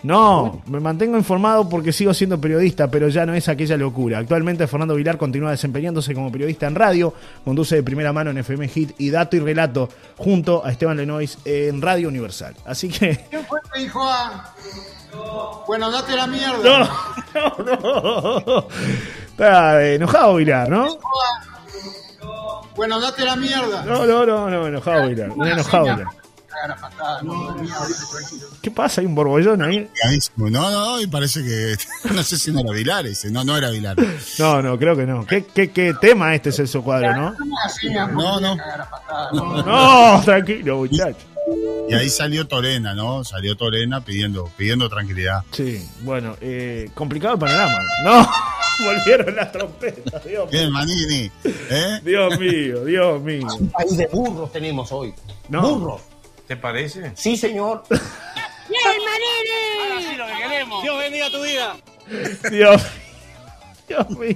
[0.04, 4.20] No, me mantengo informado porque sigo siendo periodista, pero ya no es aquella locura.
[4.20, 8.68] Actualmente Fernando Vilar continúa desempeñándose como periodista en radio, conduce de primera mano en FM
[8.68, 12.56] Hit y Dato y Relato junto a Esteban Lenois en Radio Universal.
[12.66, 13.26] Así que...
[13.30, 14.54] ¿Quién fue que dijo A?
[15.68, 16.90] Bueno, date la mierda.
[17.34, 18.68] No, no, no.
[19.34, 21.00] Está enojado Vilar, ¿no?
[22.76, 23.84] Bueno, date la mierda.
[23.84, 25.32] No, no, no, no, enojado Vilar.
[25.32, 25.86] Enojado
[27.24, 28.48] no, tranquilo.
[28.62, 29.02] ¿Qué pasa?
[29.02, 29.90] Hay un borbollón ahí.
[30.38, 31.76] No, no, no, y parece que.
[32.14, 33.32] No sé si no era Vilar ese.
[33.32, 33.98] No, no era Vilar.
[34.38, 35.26] No, no, creo que no.
[35.26, 37.36] ¿Qué, qué, qué tema este es el cuadro, no?
[38.12, 38.56] No, no.
[39.64, 41.33] No, tranquilo, muchacho.
[41.90, 43.24] Y ahí salió Torena, ¿no?
[43.24, 45.44] Salió Torena pidiendo, pidiendo tranquilidad.
[45.52, 47.82] Sí, bueno, eh, complicado el panorama.
[48.04, 48.30] No,
[48.86, 50.48] volvieron las trompetas, Dios mío.
[50.52, 51.32] Bien, Manini.
[51.44, 52.00] ¿Eh?
[52.04, 53.48] Dios mío, Dios mío.
[53.60, 55.14] Un país de burros tenemos hoy.
[55.50, 55.62] No.
[55.62, 56.02] Burros.
[56.48, 57.12] ¿Te parece?
[57.16, 57.84] Sí, señor.
[57.90, 60.18] ¡Bien, Manini!
[60.18, 60.84] lo que queremos.
[60.84, 61.76] Dios bendiga tu vida.
[62.52, 62.82] Dios,
[63.88, 64.36] Dios mío.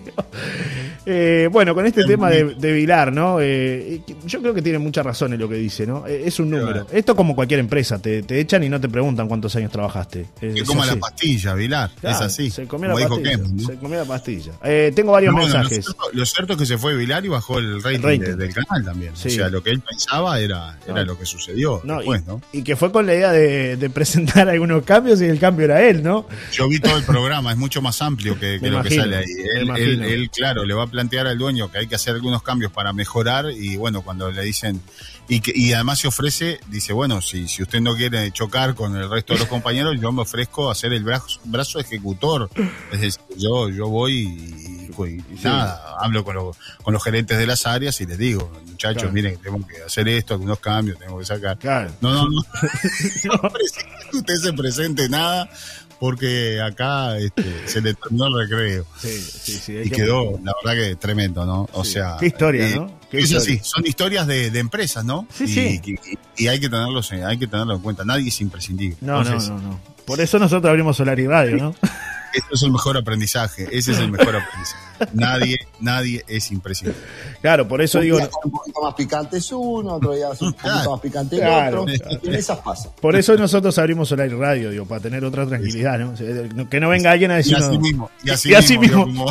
[1.06, 3.38] Eh, bueno, con este tema de, de Vilar, ¿no?
[3.40, 6.06] Eh, yo creo que tiene mucha razón en lo que dice, ¿no?
[6.06, 6.86] Eh, es un número.
[6.92, 10.26] Esto como cualquier empresa, te, te echan y no te preguntan cuántos años trabajaste.
[10.42, 10.96] Es Que coma así.
[10.96, 11.92] la pastilla, Vilar.
[12.00, 12.50] Claro, es así.
[12.50, 13.48] Se comió como la dijo pastilla.
[13.48, 13.60] ¿no?
[13.68, 14.52] Se comió la pastilla.
[14.64, 15.78] Eh, tengo varios No, mensajes.
[15.78, 18.20] Lo cierto, lo cierto es que se fue Vilar y bajó el rating, rating.
[18.22, 19.12] de- del canal también.
[19.16, 19.30] Sí.
[19.30, 22.42] O sea, lo que él pensaba era, era lo que sucedió después, y, ¿no?
[22.52, 25.82] y que fue con la idea de, de presentar algunos cambios y el cambio era
[25.88, 26.26] él, ¿no?
[26.52, 29.26] Yo vi todo el programa, es mucho más amplio que, lo que sale ahí.
[29.42, 32.42] Él, él- él, claro, le va a plantear al dueño que hay que hacer algunos
[32.44, 34.82] cambios para mejorar y bueno, cuando le dicen,
[35.30, 38.96] y, que, y además se ofrece, dice, bueno, si, si usted no quiere chocar con
[38.96, 42.50] el resto de los compañeros, yo me ofrezco a ser el brazo, brazo ejecutor.
[42.92, 47.66] Es decir, yo, yo voy y, nada, hablo con, los- con los gerentes de las
[47.68, 49.14] áreas y les digo, muchachos, Claro.
[49.14, 51.58] miren, tengo que hacer esto, algunos cambios, tengo que sacar.
[51.60, 51.92] Claro.
[52.02, 52.42] No, no, no.
[54.14, 55.50] Usted se presente nada
[56.00, 58.86] porque acá este, se le terminó el recreo.
[59.00, 59.74] Sí, sí, sí.
[59.86, 61.68] Y que- quedó, la verdad que tremendo, ¿no?
[61.74, 61.94] O sí.
[61.94, 62.18] sea.
[62.20, 63.00] Qué historia, eh, ¿no?
[63.10, 65.28] Qué Es así, son historias de, de empresas, ¿no?
[65.34, 65.82] Sí, y, sí.
[66.38, 68.04] Y, y hay que tenerlos, en- hay que tenerlo en cuenta.
[68.06, 68.98] Nadie es imprescindible.
[69.02, 69.80] No, no, no, no.
[70.06, 71.76] Por eso nosotros abrimos Solar y Radio, ¿no?
[72.34, 73.68] Ese es el mejor aprendizaje.
[73.72, 74.84] Ese es el mejor aprendizaje.
[75.14, 77.00] Nadie, nadie es imprescindible.
[77.42, 80.42] Claro, por eso un digo, día un poquito más picante es uno, otro día es
[80.42, 80.92] un poquito Claro.
[80.92, 81.82] más picante el Claro.
[81.84, 81.94] otro.
[82.24, 82.90] Y en esas pasa.
[83.00, 86.68] por eso nosotros abrimos Solar y Radio, digo, para tener otra tranquilidad, ¿no?
[86.70, 87.58] Que no venga alguien a Y decir.
[87.58, 88.10] así mismo.
[88.24, 89.06] Y así, Y así mismo.
[89.06, 89.28] mismo.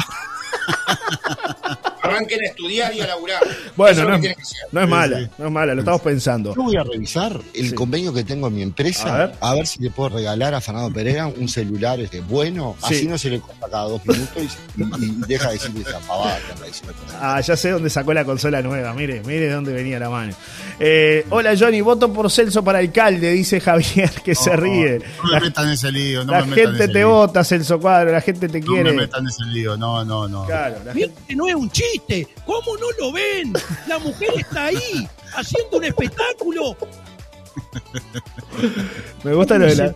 [2.17, 3.43] Arranquen a estudiar y a laburar.
[3.77, 6.55] Bueno, no que que no es mala, no es mala, lo estamos pensando.
[6.55, 7.75] Yo voy a revisar el Sí.
[7.75, 9.67] convenio que tengo en mi empresa, A a ver.
[9.67, 12.95] si le puedo regalar a Fernando Pereira un celular este, bueno, Sí.
[12.95, 14.43] así no se le corta cada dos minutos
[14.77, 16.39] y, y- y deja de decirle esa pavada.
[17.21, 18.93] Ah, ya sé dónde sacó la consola nueva.
[18.95, 20.33] Mire, mire de dónde venía la mano.
[20.81, 25.01] Eh, hola Johnny, voto por Celso para alcalde, dice Javier, que se ríe.
[25.19, 26.25] No me La, metan en ese lío.
[26.25, 27.11] No la me metan en gente ese te lío.
[27.11, 28.91] vota, Celso Cuadro, la gente te No quiere.
[28.93, 29.77] me metan en ese lío.
[29.77, 30.47] No, no, no.
[30.47, 32.06] Claro, la gente- no es un chiste.
[32.45, 33.53] ¿Cómo no lo ven?
[33.89, 36.77] La mujer está ahí haciendo un espectáculo.
[39.25, 39.95] me gusta lo de la.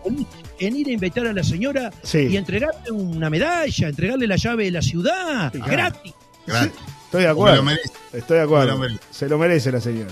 [0.58, 2.18] En ir a invitar a la señora Sí.
[2.30, 5.70] y entregarle una medalla, entregarle la llave de la ciudad, Claro.
[5.70, 6.14] gratis.
[6.46, 6.72] Gratis.
[7.04, 7.56] Estoy de acuerdo.
[7.56, 7.92] lo merece.
[8.12, 8.76] Estoy de acuerdo.
[8.88, 8.98] Lo.
[9.10, 10.10] Se lo merece la señora.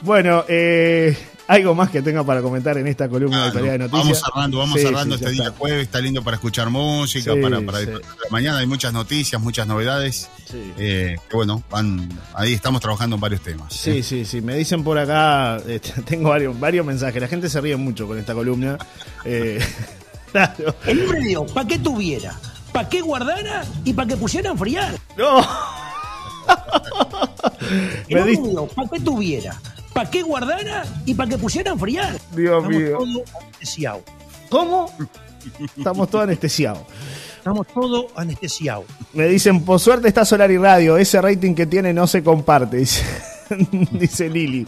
[0.00, 1.16] Bueno, eh,
[1.48, 3.84] algo más que tenga para comentar en esta columna de actualidad de no.
[3.84, 4.04] noticias.
[4.04, 5.58] Vamos cerrando, vamos Sí, cerrando sí, este día está.
[5.58, 5.82] jueves.
[5.82, 7.84] Está lindo para escuchar música, Sí, para, para sí.
[7.86, 8.58] disfrutar de la mañana.
[8.58, 10.28] Hay muchas noticias, muchas novedades.
[10.50, 10.72] Sí.
[10.78, 13.72] Eh, que bueno, van, ahí estamos trabajando en varios temas.
[13.72, 14.02] Sí, ¿eh?
[14.02, 14.40] sí, sí.
[14.40, 17.20] Me dicen por acá, este, tengo varios, varios mensajes.
[17.22, 18.78] La gente se ríe mucho con esta columna.
[19.28, 19.58] Eh,
[20.32, 20.74] claro.
[20.86, 22.38] El predio, ¿para qué tuviera?
[22.72, 23.64] ¿Para qué guardara?
[23.84, 24.94] Y para que pusieran a enfriar.
[25.16, 25.40] No.
[28.08, 29.60] El predio, ¿para qué tuviera?
[29.96, 30.84] ¿Para qué guardara?
[31.06, 32.12] Y para que pusieran a enfriar.
[32.34, 32.98] Dios Estamos mío.
[32.98, 34.02] todos anestesiados.
[34.48, 34.92] ¿Cómo?
[35.76, 36.78] Estamos todos anestesiados.
[37.38, 38.84] Estamos todos anestesiados.
[39.12, 42.76] Me dicen, por suerte está Solar y Radio, ese rating que tiene no se comparte,
[42.78, 43.04] dice,
[43.92, 44.66] dice Lili.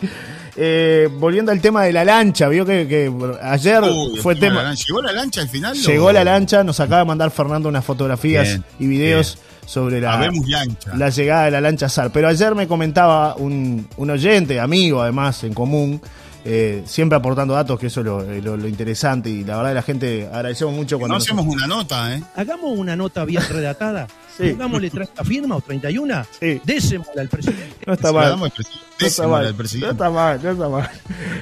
[0.57, 3.13] Eh, volviendo al tema de la lancha, vio que, que
[3.43, 4.63] ayer Uy, fue tema de tema...
[4.63, 4.85] la lancha.
[4.89, 5.77] ¿Llegó la lancha al final?
[5.77, 9.39] Llegó o- la lancha, nos acaba de mandar Fernando unas fotografías Bien, y videos
[9.69, 10.95] sobre la, Habemos lancha.
[10.97, 12.11] la llegada de la lancha SAR.
[12.11, 16.01] Pero ayer me comentaba un, un oyente, amigo además, en común,
[16.45, 19.29] eh, siempre aportando datos, que eso es lo, eh, lo- lo interesante.
[19.29, 21.15] Y la verdad, la gente agradecemos mucho no cuando.
[21.17, 22.23] nos- hacemos una nota, ¿eh?
[22.35, 24.07] Hagamos una nota bien redactada.
[24.39, 24.51] Sí.
[24.51, 26.25] Pongámosle 30 firmas o 31.
[26.41, 26.61] Sí.
[26.65, 27.77] Désemosla al presidente.
[27.87, 28.29] No está mal.
[28.31, 28.89] damos al presidente.
[29.01, 30.91] No está mal, al no está mal, no está mal.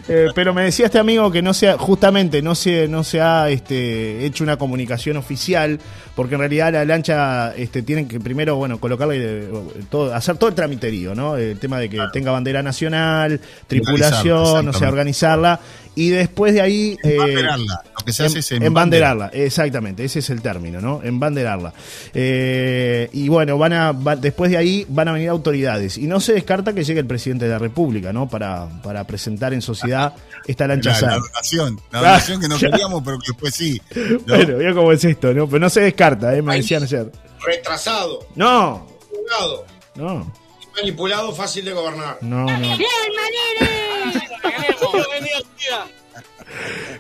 [0.09, 3.50] Eh, pero me decía este amigo que no sea, justamente no se, no se ha
[3.50, 5.80] este, hecho una comunicación oficial,
[6.14, 9.48] porque en realidad la lancha este, tienen que primero, bueno, colocarle eh,
[9.90, 11.37] todo, hacer todo el tramiterío, ¿no?
[11.37, 15.59] El tema de que tenga bandera nacional, tripulación, o sea, organizarla,
[15.96, 16.96] y después de ahí.
[17.02, 17.82] eh, Embanderarla.
[17.98, 21.02] Lo que se hace es embanderarla, exactamente, ese es el término, ¿no?
[21.02, 21.72] Embanderarla.
[22.14, 25.96] Eh, y bueno, van a, va- después de ahí van a venir autoridades.
[25.99, 28.29] Y no se descarta que llegue el presidente de la República, ¿no?
[28.29, 30.14] Para, para presentar en sociedad
[30.46, 31.20] esta lancha La, la SAR.
[31.20, 31.81] donación.
[31.90, 33.81] La donación que no queríamos, pero que después sí.
[34.27, 34.37] ¿no?
[34.37, 35.46] Bueno, vea cómo es esto, ¿no?
[35.46, 36.42] Pero no se descarta, ¿eh?
[36.42, 36.61] Me Ahí.
[36.61, 37.11] decían ayer.
[37.44, 40.33] Retrasado, No, jugado, no,
[40.77, 42.18] manipulado, fácil de gobernar.
[42.22, 42.77] no, no.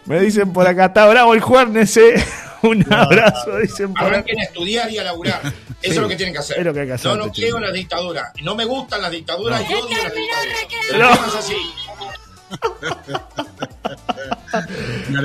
[0.06, 2.14] Me dicen por acá, está bravo el Juernes, ¿eh?
[2.62, 4.08] Un abrazo, dicen por acá.
[4.08, 5.40] Arranquen a estudiar y a laburar.
[5.86, 6.58] Eso Sí, es lo que tienen que hacer.
[6.58, 8.32] es lo que hay que hacer, No, no quiero las dictaduras.
[8.42, 9.62] No me gustan las dictaduras
[10.98, 11.10] No.
[11.12, 11.54] es así.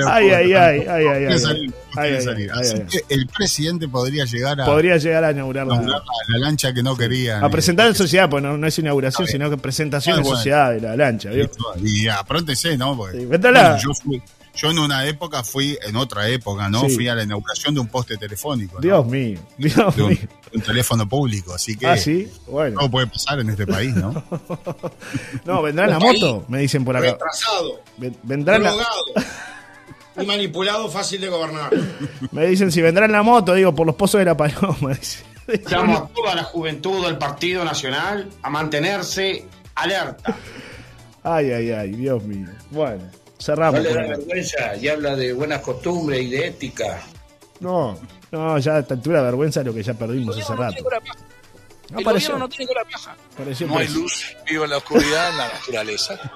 [0.06, 2.50] Ay, ay, ay, ay, ay, Quiere ay, salir, ay, quiere ay, salir.
[2.52, 2.86] ay, Así ay.
[2.86, 6.82] que el presidente podría llegar a, Podría llegar a inaugurar la, la, la lancha que
[6.82, 7.38] no quería.
[7.40, 10.36] A presentar en sociedad, pues no, no es inauguración, sino que presentación Ah, en bueno.
[10.36, 11.48] sociedad de la lancha, ¿vio?
[11.82, 12.96] Y apróntese, ¿no?
[12.96, 13.70] Porque, Sí, véndala.
[13.70, 14.22] bueno, yo, fui-
[14.54, 16.82] yo en una época fui, en otra época, ¿no?
[16.88, 16.94] Sí.
[16.94, 18.74] Fui a la inauguración de un poste telefónico.
[18.76, 18.80] ¿no?
[18.80, 20.18] Dios mío, Dios De un, mío.
[20.54, 22.78] un teléfono público, así que Ah, sí, bueno.
[22.78, 24.12] todo puede pasar en este país, ¿no?
[25.44, 27.12] No, vendrá en la Un moto, me dicen por acá.
[27.12, 28.72] Retrasado, Ven- Vendrá en la,
[30.20, 31.70] y manipulado, fácil de gobernar.
[32.30, 34.92] me dicen si vendrá en la moto, digo, por los pozos de la paloma.
[35.70, 40.36] Llamo a toda la juventud del Partido Nacional a mantenerse alerta.
[41.24, 42.46] Ay, ay, ay, Dios mío.
[42.70, 43.02] Bueno,
[43.44, 43.80] cerramos.
[43.82, 47.00] No le da vergüenza y habla de buenas costumbres y de ética.
[47.60, 47.98] No,
[48.30, 50.76] no, ya a esta altura vergüenza es lo que ya perdimos hace rato.
[51.94, 52.30] El Apareció.
[52.30, 53.16] gobierno no tiene cola paja.
[53.34, 54.00] Apareció No hay preso.
[54.00, 56.18] luz, vivo en la oscuridad, en la naturaleza.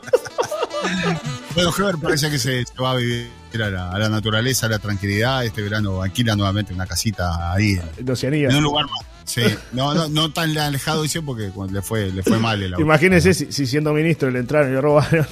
[1.55, 4.69] Bueno, Heber parece que se, se va a vivir a la, a la naturaleza, a
[4.69, 5.43] la tranquilidad.
[5.45, 7.81] Este verano alquila nuevamente una casita ahí.
[7.97, 8.51] En Oceanía.
[8.51, 9.01] En un lugar más.
[9.27, 12.73] Sí, no, no, no tan alejado, dice, porque cuando le fue, le fue mal el
[12.75, 12.81] auto.
[12.83, 15.27] Imagínense si, si siendo ministro le entraron y le robaron.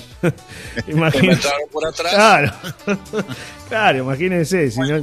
[0.88, 1.32] Imagínense.
[1.46, 2.12] entraron por atrás.
[2.14, 2.52] Claro.
[3.68, 4.70] claro, imagínense.
[4.70, 5.00] Si no,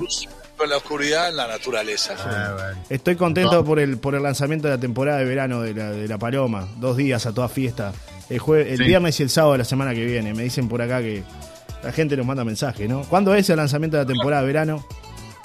[0.58, 2.14] con la oscuridad en la naturaleza.
[2.90, 6.08] Estoy contento por el por el lanzamiento de la temporada de verano de la, de
[6.08, 6.68] la Paloma.
[6.78, 7.94] Dos días a toda fiesta.
[8.30, 8.84] El, jue- el Sí.
[8.84, 10.34] viernes y el sábado de la semana que viene.
[10.34, 11.24] Me dicen por acá que
[11.84, 13.02] la gente nos manda mensajes, ¿no?
[13.04, 14.86] ¿Cuándo es el lanzamiento de la temporada de verano?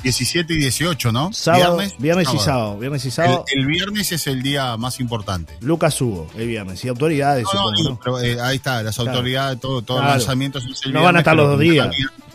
[0.02, 1.32] 17 y 18, ¿no?
[1.32, 2.78] Sábado, viernes, y sábado.
[2.78, 3.44] Viernes y El, sábado.
[3.48, 5.56] el viernes es el día más importante.
[5.61, 6.85] Lucas Hugo, el viernes.
[6.85, 8.00] Y autoridades, No, no, supongo, sí, ¿no?
[8.02, 9.11] pero, eh, ahí está, las Claro.
[9.11, 10.14] autoridades, todo, todos Claro.
[10.14, 11.88] los lanzamientos es el No van a viernes, estar los dos días.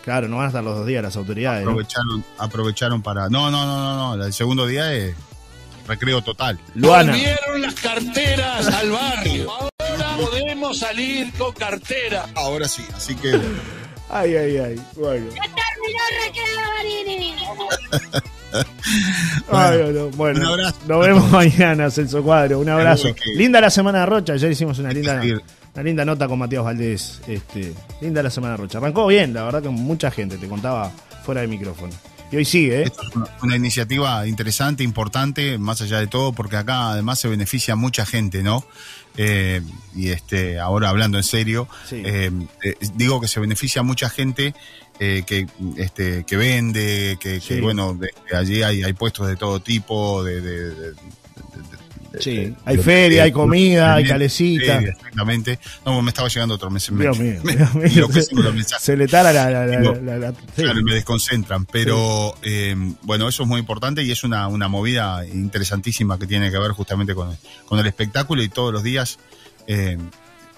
[0.04, 1.64] Claro, no van a estar los dos días las autoridades.
[1.64, 1.72] ¿no?
[1.72, 3.30] Aprovecharon, aprovecharon para.
[3.30, 4.26] No, no, no, no, no.
[4.26, 5.16] El segundo día es
[5.88, 6.60] recreo total.
[6.76, 7.12] Luana.
[7.14, 9.50] Volvieron las carteras al barrio.
[9.52, 12.26] Ahora podemos salir con cartera.
[12.36, 13.40] Ahora sí, así que.
[14.14, 14.82] Ay, ay, ay.
[14.98, 15.28] Bueno.
[19.52, 20.78] Ay, no, bueno, un abrazo.
[20.88, 22.60] nos vemos mañana, Celso Cuadro.
[22.60, 23.10] Un abrazo.
[23.36, 24.34] Linda la semana de Rocha.
[24.34, 25.22] Ayer hicimos una linda,
[25.74, 27.22] una linda nota con Matías Valdés.
[27.28, 28.78] Este, linda la semana Rocha.
[28.80, 30.92] Arrancó bien, la verdad que mucha gente, te contaba
[31.24, 31.94] fuera de micrófono.
[32.32, 32.92] Y hoy sigue, ¿eh?
[33.14, 38.06] Una, una iniciativa interesante, importante, más allá de todo, porque acá además se beneficia mucha
[38.06, 38.66] gente, ¿no?
[39.18, 39.62] Eh,
[39.94, 42.02] y este, ahora hablando en serio, Sí.
[42.06, 42.32] eh,
[42.64, 44.56] eh, digo que se beneficia mucha gente
[45.04, 49.60] eh, que, este, que vende, que, bueno, de- de allí hay, hay puestos de todo
[49.60, 50.94] tipo, de,
[52.20, 52.54] Sí.
[52.66, 54.76] Hay feria, hay comida, hay calecita.
[54.80, 55.60] feria, exactamente.
[55.86, 56.92] No, me estaba llegando otro mes.
[56.92, 57.84] Me, Dios mío, me- Dios mío.
[57.86, 58.84] enloquecí con los mensajes.
[58.84, 59.50] Se le tara la.
[59.50, 60.62] la- la- sí.
[60.62, 65.26] Claro, me desconcentran, pero eh, bueno, eso es muy importante y es una, una movida
[65.26, 67.36] interesantísima que tiene que ver justamente con,
[67.66, 69.18] con el espectáculo y todos los días,
[69.68, 69.98] eh,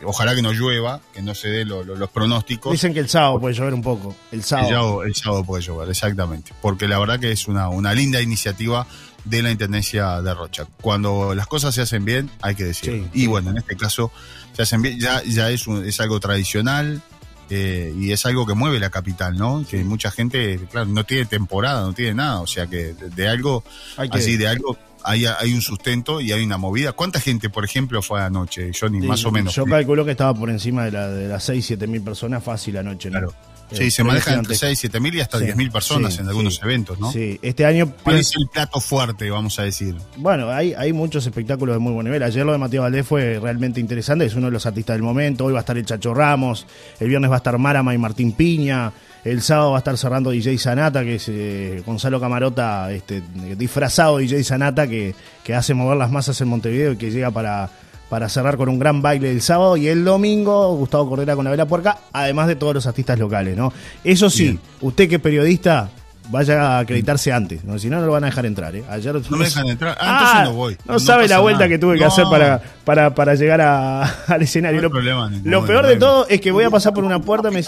[0.06, 2.72] ojalá que no llueva, que no se den lo- lo- los pronósticos.
[2.72, 4.16] Dicen que el sábado puede llover un poco.
[4.32, 5.04] El El sábado.
[5.04, 8.86] el sábado puede llover, exactamente, porque la verdad que es una, una linda iniciativa
[9.26, 10.66] de la Intendencia de Rocha.
[10.82, 13.06] Cuando las cosas se hacen bien, hay que decirlo.
[13.13, 13.22] Sí.
[13.24, 14.12] Y bueno, en este caso
[14.54, 17.02] se hacen bien, ya, ya es, un- es algo tradicional,
[17.50, 19.66] eh, y es algo que mueve la capital, ¿no?
[19.70, 23.28] Que mucha gente, claro, no tiene temporada, no tiene nada, o sea que de, de
[23.30, 23.63] algo,
[23.96, 26.94] que- así de algo, hay, hay un sustento y hay una movida.
[26.94, 29.02] ¿Cuánta gente, por ejemplo, fue anoche, Johnny?
[29.02, 29.54] Sí, más o menos.
[29.56, 32.78] Yo calculo que estaba por encima de, la, de las 6, 7 mil personas fácil
[32.78, 33.20] anoche, ¿no?
[33.20, 33.34] Claro.
[33.74, 34.68] Sí, se manejan entre gigantesco.
[34.68, 36.62] 6, 7 mil y hasta Sí, 10 mil personas sí, en algunos sí.
[36.64, 37.12] eventos, ¿no?
[37.12, 37.94] Sí, este año.
[38.04, 39.96] ¿Cuál es el plato fuerte, vamos a decir?
[40.18, 42.24] Bueno, hay, hay muchos espectáculos de muy buen nivel.
[42.24, 45.46] Ayer lo de Matías Valdés fue realmente interesante, es uno de los artistas del momento.
[45.46, 46.66] Hoy va a estar el Chacho Ramos,
[47.00, 48.92] el viernes va a estar Marama y Martín Piña,
[49.24, 53.24] el sábado va a estar cerrando DJ Sanata, que es eh, Gonzalo Camarota, este,
[53.58, 57.70] disfrazado DJ Sanata, que, que hace mover las masas en Montevideo y que llega para,
[58.13, 59.76] para cerrar con un gran baile el sábado.
[59.76, 63.58] Y el domingo, Gustavo Cordera con la vela puerca, además de todos los artistas locales,
[63.58, 63.73] ¿no?
[64.04, 64.60] Eso sí, Bien.
[64.82, 65.89] usted que es periodista.
[66.30, 67.78] Vaya a acreditarse antes, ¿no?
[67.80, 68.73] si no, no lo van a dejar entrar.
[68.76, 68.84] ¿eh?
[68.88, 69.97] Ayer No me dejan entrar.
[69.99, 70.78] Ah, Ah, entonces no voy.
[70.86, 71.69] No, sabe la vuelta nada.
[71.69, 74.78] que tuve que No, hacer para, para, para llegar a- al escenario.
[74.80, 77.19] No hay lo problema lo peor de todo es que voy a pasar por una
[77.19, 77.49] puerta.
[77.52, 77.62] Me...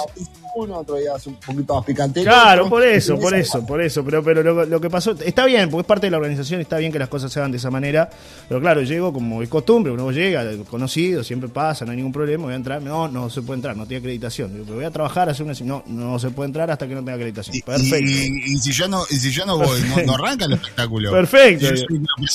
[0.55, 2.23] Uno, otro día hace un poquito más picante.
[2.23, 2.69] Claro, otro.
[2.77, 4.05] por eso, por eso, por eso.
[4.05, 6.77] Pero, pero lo, lo que pasó está bien, porque es parte de la organización, está
[6.77, 8.09] bien que las cosas se hagan de esa manera.
[8.47, 12.45] Pero claro, llego como es costumbre, uno llega, conocido, siempre pasa, no hay ningún problema,
[12.45, 12.81] voy a entrar.
[12.81, 14.65] No, no se puede entrar, no tiene acreditación.
[14.65, 15.53] Voy a trabajar, hacer una.
[15.65, 17.61] No, no se puede entrar hasta que no tenga acreditación.
[17.65, 17.97] Perfecto.
[17.97, 21.11] Y, y si yo no, y si yo no voy, no, no arranca el espectáculo.
[21.25, 21.67] Perfecto.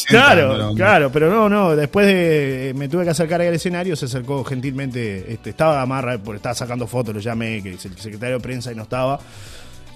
[0.07, 4.45] Claro, claro, pero no, no, después de me tuve que acercar al escenario, se acercó
[4.45, 8.73] gentilmente, este, estaba amarra, estaba sacando fotos, lo llamé, que es el secretario de prensa
[8.73, 9.21] y no estaba.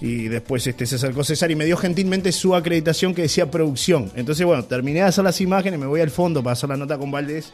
[0.01, 4.11] Y después este, se acercó César y me dio gentilmente su acreditación que decía producción.
[4.15, 6.97] Entonces, bueno, terminé de hacer las imágenes, me voy al fondo para hacer la nota
[6.97, 7.51] con Valdés.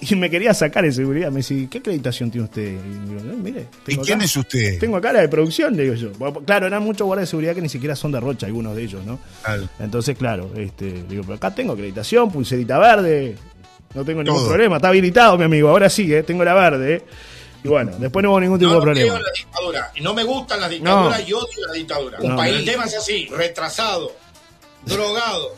[0.00, 1.30] Y me quería sacar en seguridad.
[1.30, 2.62] Me decía, ¿qué acreditación tiene usted?
[2.72, 4.78] Y digo, "No, mire, ¿Y quién acá- es usted?
[4.80, 6.10] Tengo acá la de producción, le digo yo.
[6.18, 8.82] Bueno, Claro, eran muchos guardias de seguridad que ni siquiera son de Rocha, algunos de
[8.82, 9.18] ellos, ¿no?
[9.42, 9.68] Claro.
[9.78, 13.36] Entonces, claro, este, digo, pero acá tengo acreditación, pulserita verde,
[13.94, 16.22] no tengo ningún problema, está habilitado, mi amigo, ahora sí, ¿eh?
[16.22, 16.94] tengo la verde.
[16.96, 17.02] ¿eh?
[17.64, 19.16] Y bueno, después no hubo ningún tipo de problema.
[19.16, 19.90] en la dictadura.
[19.96, 21.26] Y no me gustan las dictaduras No.
[21.26, 22.18] y odio la dictadura.
[22.18, 22.24] No.
[22.26, 24.12] Un país, el tema es así, retrasado,
[24.84, 25.56] drogado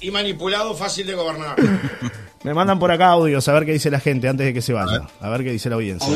[0.00, 1.56] y manipulado, fácil de gobernar.
[2.42, 4.74] Me mandan por acá audios a ver qué dice la gente antes de que se
[4.74, 6.06] vaya, a ver qué dice la audiencia.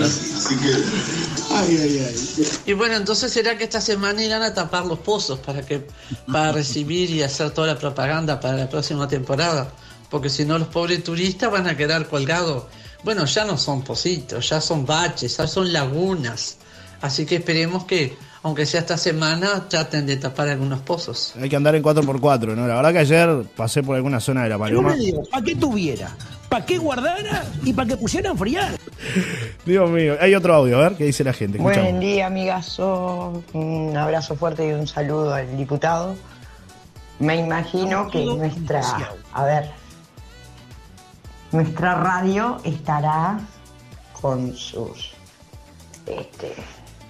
[2.67, 5.87] Y bueno, entonces será que esta semana irán a tapar los pozos para que
[6.31, 9.71] para recibir y hacer toda la propaganda para la próxima temporada,
[10.11, 12.65] porque si no los pobres turistas van a quedar colgados.
[13.05, 16.57] Bueno, ya no son pocitos, ya son baches, ya son lagunas.
[17.01, 21.33] Así que esperemos que, aunque sea esta semana, traten de tapar algunos pozos.
[21.41, 22.67] Hay que andar en 4x4, ¿no?
[22.67, 24.91] La verdad que ayer pasé por alguna zona de la Yo Paloma.
[24.91, 26.11] me digo, ¿para qué tuviera?
[26.49, 27.45] ¿Para qué guardara?
[27.63, 28.77] Y para que pusieran a enfriar.
[29.65, 31.59] Dios mío, hay otro audio, a ver qué dice la gente.
[31.59, 32.01] Buen Escuchamos.
[32.01, 33.45] día, amigazo.
[33.53, 36.17] Un abrazo fuerte y un saludo al diputado.
[37.20, 38.81] Me imagino que nuestra,
[39.33, 39.70] a ver,
[41.53, 43.40] nuestra radio estará
[44.20, 45.12] con sus
[46.07, 46.55] este,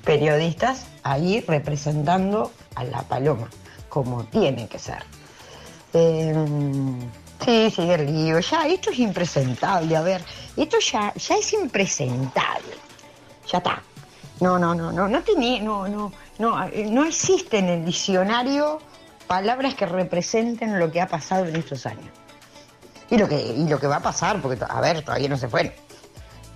[0.04, 3.48] periodistas ahí representando a la paloma,
[3.88, 5.02] como tiene que ser.
[5.92, 6.34] Eh,
[7.44, 8.40] sí, del lío.
[8.40, 9.96] Ya, esto es impresentable.
[9.96, 10.22] A ver,
[10.56, 12.74] esto ya, ya es impresentable.
[13.50, 13.82] Ya está.
[14.40, 18.78] No, no, no, no, no tenía, no, no, no, no existe en el diccionario
[19.26, 22.10] palabras que representen lo que ha pasado en estos años.
[23.10, 25.48] Y lo que, y lo que va a pasar, porque, a ver, todavía no se
[25.48, 25.74] fue.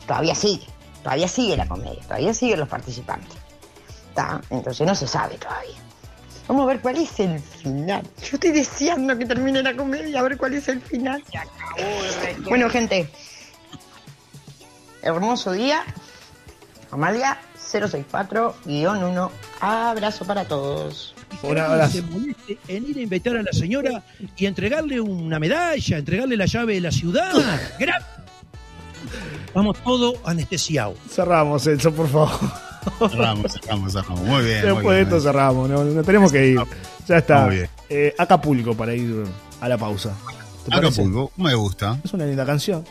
[0.07, 0.67] Todavía sigue,
[1.03, 3.37] todavía sigue la comedia, todavía siguen los participantes.
[4.09, 4.41] ¿Está?
[4.51, 5.77] Entonces no se sabe todavía.
[6.49, 8.03] Vamos a ver cuál es el final.
[8.19, 11.25] Yo estoy deseando que termine la comedia, a ver cuál es el final.
[12.45, 13.09] Bueno, gente,
[15.03, 15.85] hermoso día.
[16.91, 19.31] Amalia 064-1.
[19.61, 21.15] Abrazo para todos.
[21.89, 24.03] Se moleste en ir a invitar a la señora
[24.37, 27.33] y entregarle una medalla, entregarle la llave de la ciudad.
[27.79, 28.03] Gra-
[29.55, 30.95] Vamos todo anestesiado.
[31.11, 32.31] Cerramos, Celso, por favor.
[33.11, 34.21] Cerramos, cerramos, cerramos.
[34.21, 34.63] Muy bien.
[34.63, 36.61] Después muy de esto cerramos, no, no tenemos que ir.
[37.07, 37.45] Ya está.
[37.47, 37.69] Muy bien.
[37.91, 39.25] Eh, Acapulco para ir
[39.61, 40.15] a la pausa.
[40.71, 41.99] Acapulco, me gusta.
[42.03, 42.85] Es una linda canción.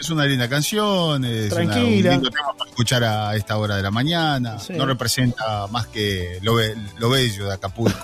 [0.00, 3.82] Es una linda canción, es una- un lindo tema para escuchar a esta hora de
[3.82, 4.58] la mañana.
[4.58, 4.72] Sí.
[4.74, 6.54] No representa más que lo,
[6.98, 7.98] lo bello de Acapulco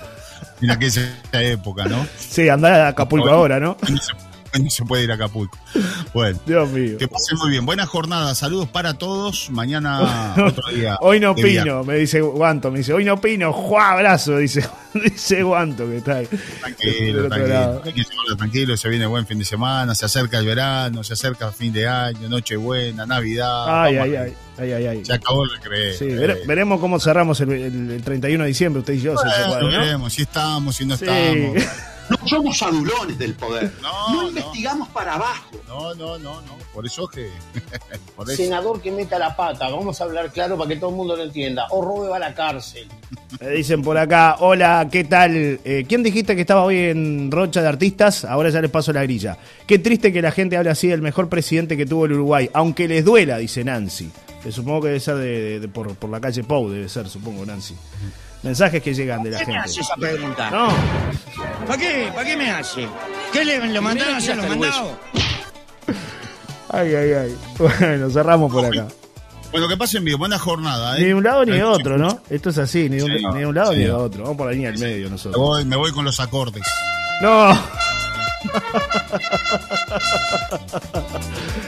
[0.61, 1.03] en aquella
[1.33, 2.07] época, ¿no?
[2.19, 3.77] Sí, andá a Acapulco ahora, ¿no?
[4.59, 5.57] No se, se puede ir a Acapulco.
[6.13, 6.99] Bueno, Dios mío.
[6.99, 7.65] que pasen muy bien.
[7.65, 9.49] Buena jornada, saludos para todos.
[9.51, 10.97] Mañana otro día.
[11.01, 14.37] Hoy no opino, me dice Guanto, me dice, hoy no opino, ¡juá, abrazo!
[14.43, 16.27] Dice, dice Guanto que está ahí.
[16.61, 17.83] Tranquilo, tranquilo.
[17.85, 21.15] Hay que llevarlo tranquilo, se viene buen fin de semana, se acerca el verano, se
[21.15, 23.85] acerca el fin de año, Nochebuena, Navidad.
[23.85, 25.05] Ay, ay, ay, ay, ay, ay.
[25.05, 25.95] Se acabó el recreo.
[25.99, 29.31] Sí, vere- veremos cómo cerramos el, el- el 31 de diciembre, usted y yo, Bueno,
[29.49, 29.79] Cuadro, ¿no?
[29.79, 31.05] veremos si estamos, si no Sí.
[31.07, 31.65] estamos.
[32.11, 33.73] No somos adulones del poder.
[33.81, 34.29] No, No, no.
[34.29, 35.51] investigamos para abajo.
[35.69, 36.63] No, no, no, no.
[36.75, 37.29] Por eso que.
[38.17, 38.43] Por eso.
[38.43, 41.23] Senador que meta la pata, vamos a hablar claro para que todo el mundo lo
[41.23, 41.67] entienda.
[41.71, 42.89] O robe va a la cárcel.
[43.41, 45.35] Me dicen por acá, hola, ¿qué tal?
[45.65, 48.25] Eh, ¿Quién dijiste que estaba hoy en Rocha de Artistas?
[48.25, 49.39] Ahora ya les paso la grilla.
[49.67, 52.87] Qué triste que la gente hable así del mejor presidente que tuvo el Uruguay, aunque
[52.89, 54.11] les duela, dice Nancy.
[54.43, 57.09] Que supongo que debe ser de, de- de- por, por la calle Pou, debe ser,
[57.09, 57.75] supongo, Nancy.
[58.43, 59.69] Mensajes que llegan de la ¿Qué me gente.
[59.71, 60.51] hace esa pregunta?
[60.51, 60.69] No,
[61.67, 62.11] ¿Para qué?
[62.15, 62.89] ¿Para qué me hace?
[63.33, 64.93] ¿Qué le lo mandaron a hacer los mandados?
[66.71, 67.37] ay, ay, ay.
[67.59, 68.89] Bueno, cerramos por acá.
[69.51, 70.19] Bueno, que pasen bien.
[70.19, 70.97] Buena jornada.
[70.97, 71.01] ¿eh?
[71.01, 72.21] Ni de un lado ni de otro, ¿no?
[72.31, 73.79] Esto es así, ni de un, Sí, ni de un lado sí.
[73.79, 74.23] ni de otro.
[74.23, 75.41] Vamos por la línea del medio Me nosotros.
[75.41, 76.63] voy, me voy con los acordes.
[77.21, 77.53] No,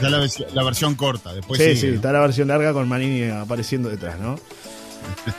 [0.01, 1.33] Ya la, versión corta.
[1.33, 1.95] Después sí, sigue, sí, ¿no?
[1.95, 4.35] está la versión larga con Manini apareciendo detrás, ¿no?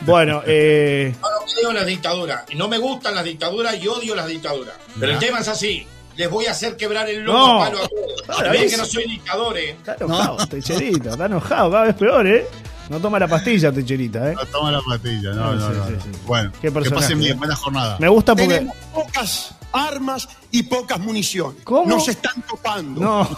[0.01, 1.15] Bueno, eh,
[1.55, 2.43] creo en las dictaduras.
[2.49, 4.75] Y no me gustan las dictaduras y odio las dictaduras.
[4.99, 5.85] Pero el tema es así.
[6.15, 7.61] Les voy a hacer quebrar el lomo No.
[7.63, 8.51] a palo a todos.
[8.51, 8.71] Ves.
[8.71, 9.69] que no soy dictador, eh.
[9.71, 12.47] está enojado, Techerita, está enojado, cada vez peor, ¿eh?
[12.89, 14.33] No toma la pastilla, Techerita, ¿eh?
[14.35, 15.31] No toma la patilla.
[15.33, 15.85] No, Sí, no, sí, no.
[15.87, 16.01] sí, no.
[16.01, 16.09] sí.
[16.25, 17.21] Bueno, Qué que pasen ¿eh?
[17.25, 17.37] bien.
[17.37, 17.97] Buena jornada.
[17.99, 18.47] Me gusta porque...
[18.55, 21.61] Tenemos pocas armas y pocas municiones.
[21.63, 21.85] ¿Cómo?
[21.87, 22.99] Nos están topando.
[23.01, 23.29] No.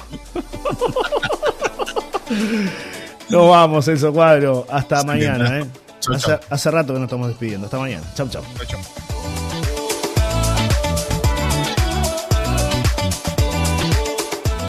[3.29, 4.65] Nos vamos, Celso Cuadro.
[4.69, 5.63] Hasta Sí, mañana, bien.
[5.63, 5.69] ¿eh?
[5.99, 6.39] Chau, Hace, chau.
[6.49, 7.65] hace rato que nos estamos despidiendo.
[7.67, 8.05] Hasta mañana.
[8.15, 8.43] Chau, chau.
[8.57, 9.08] Chau, chau.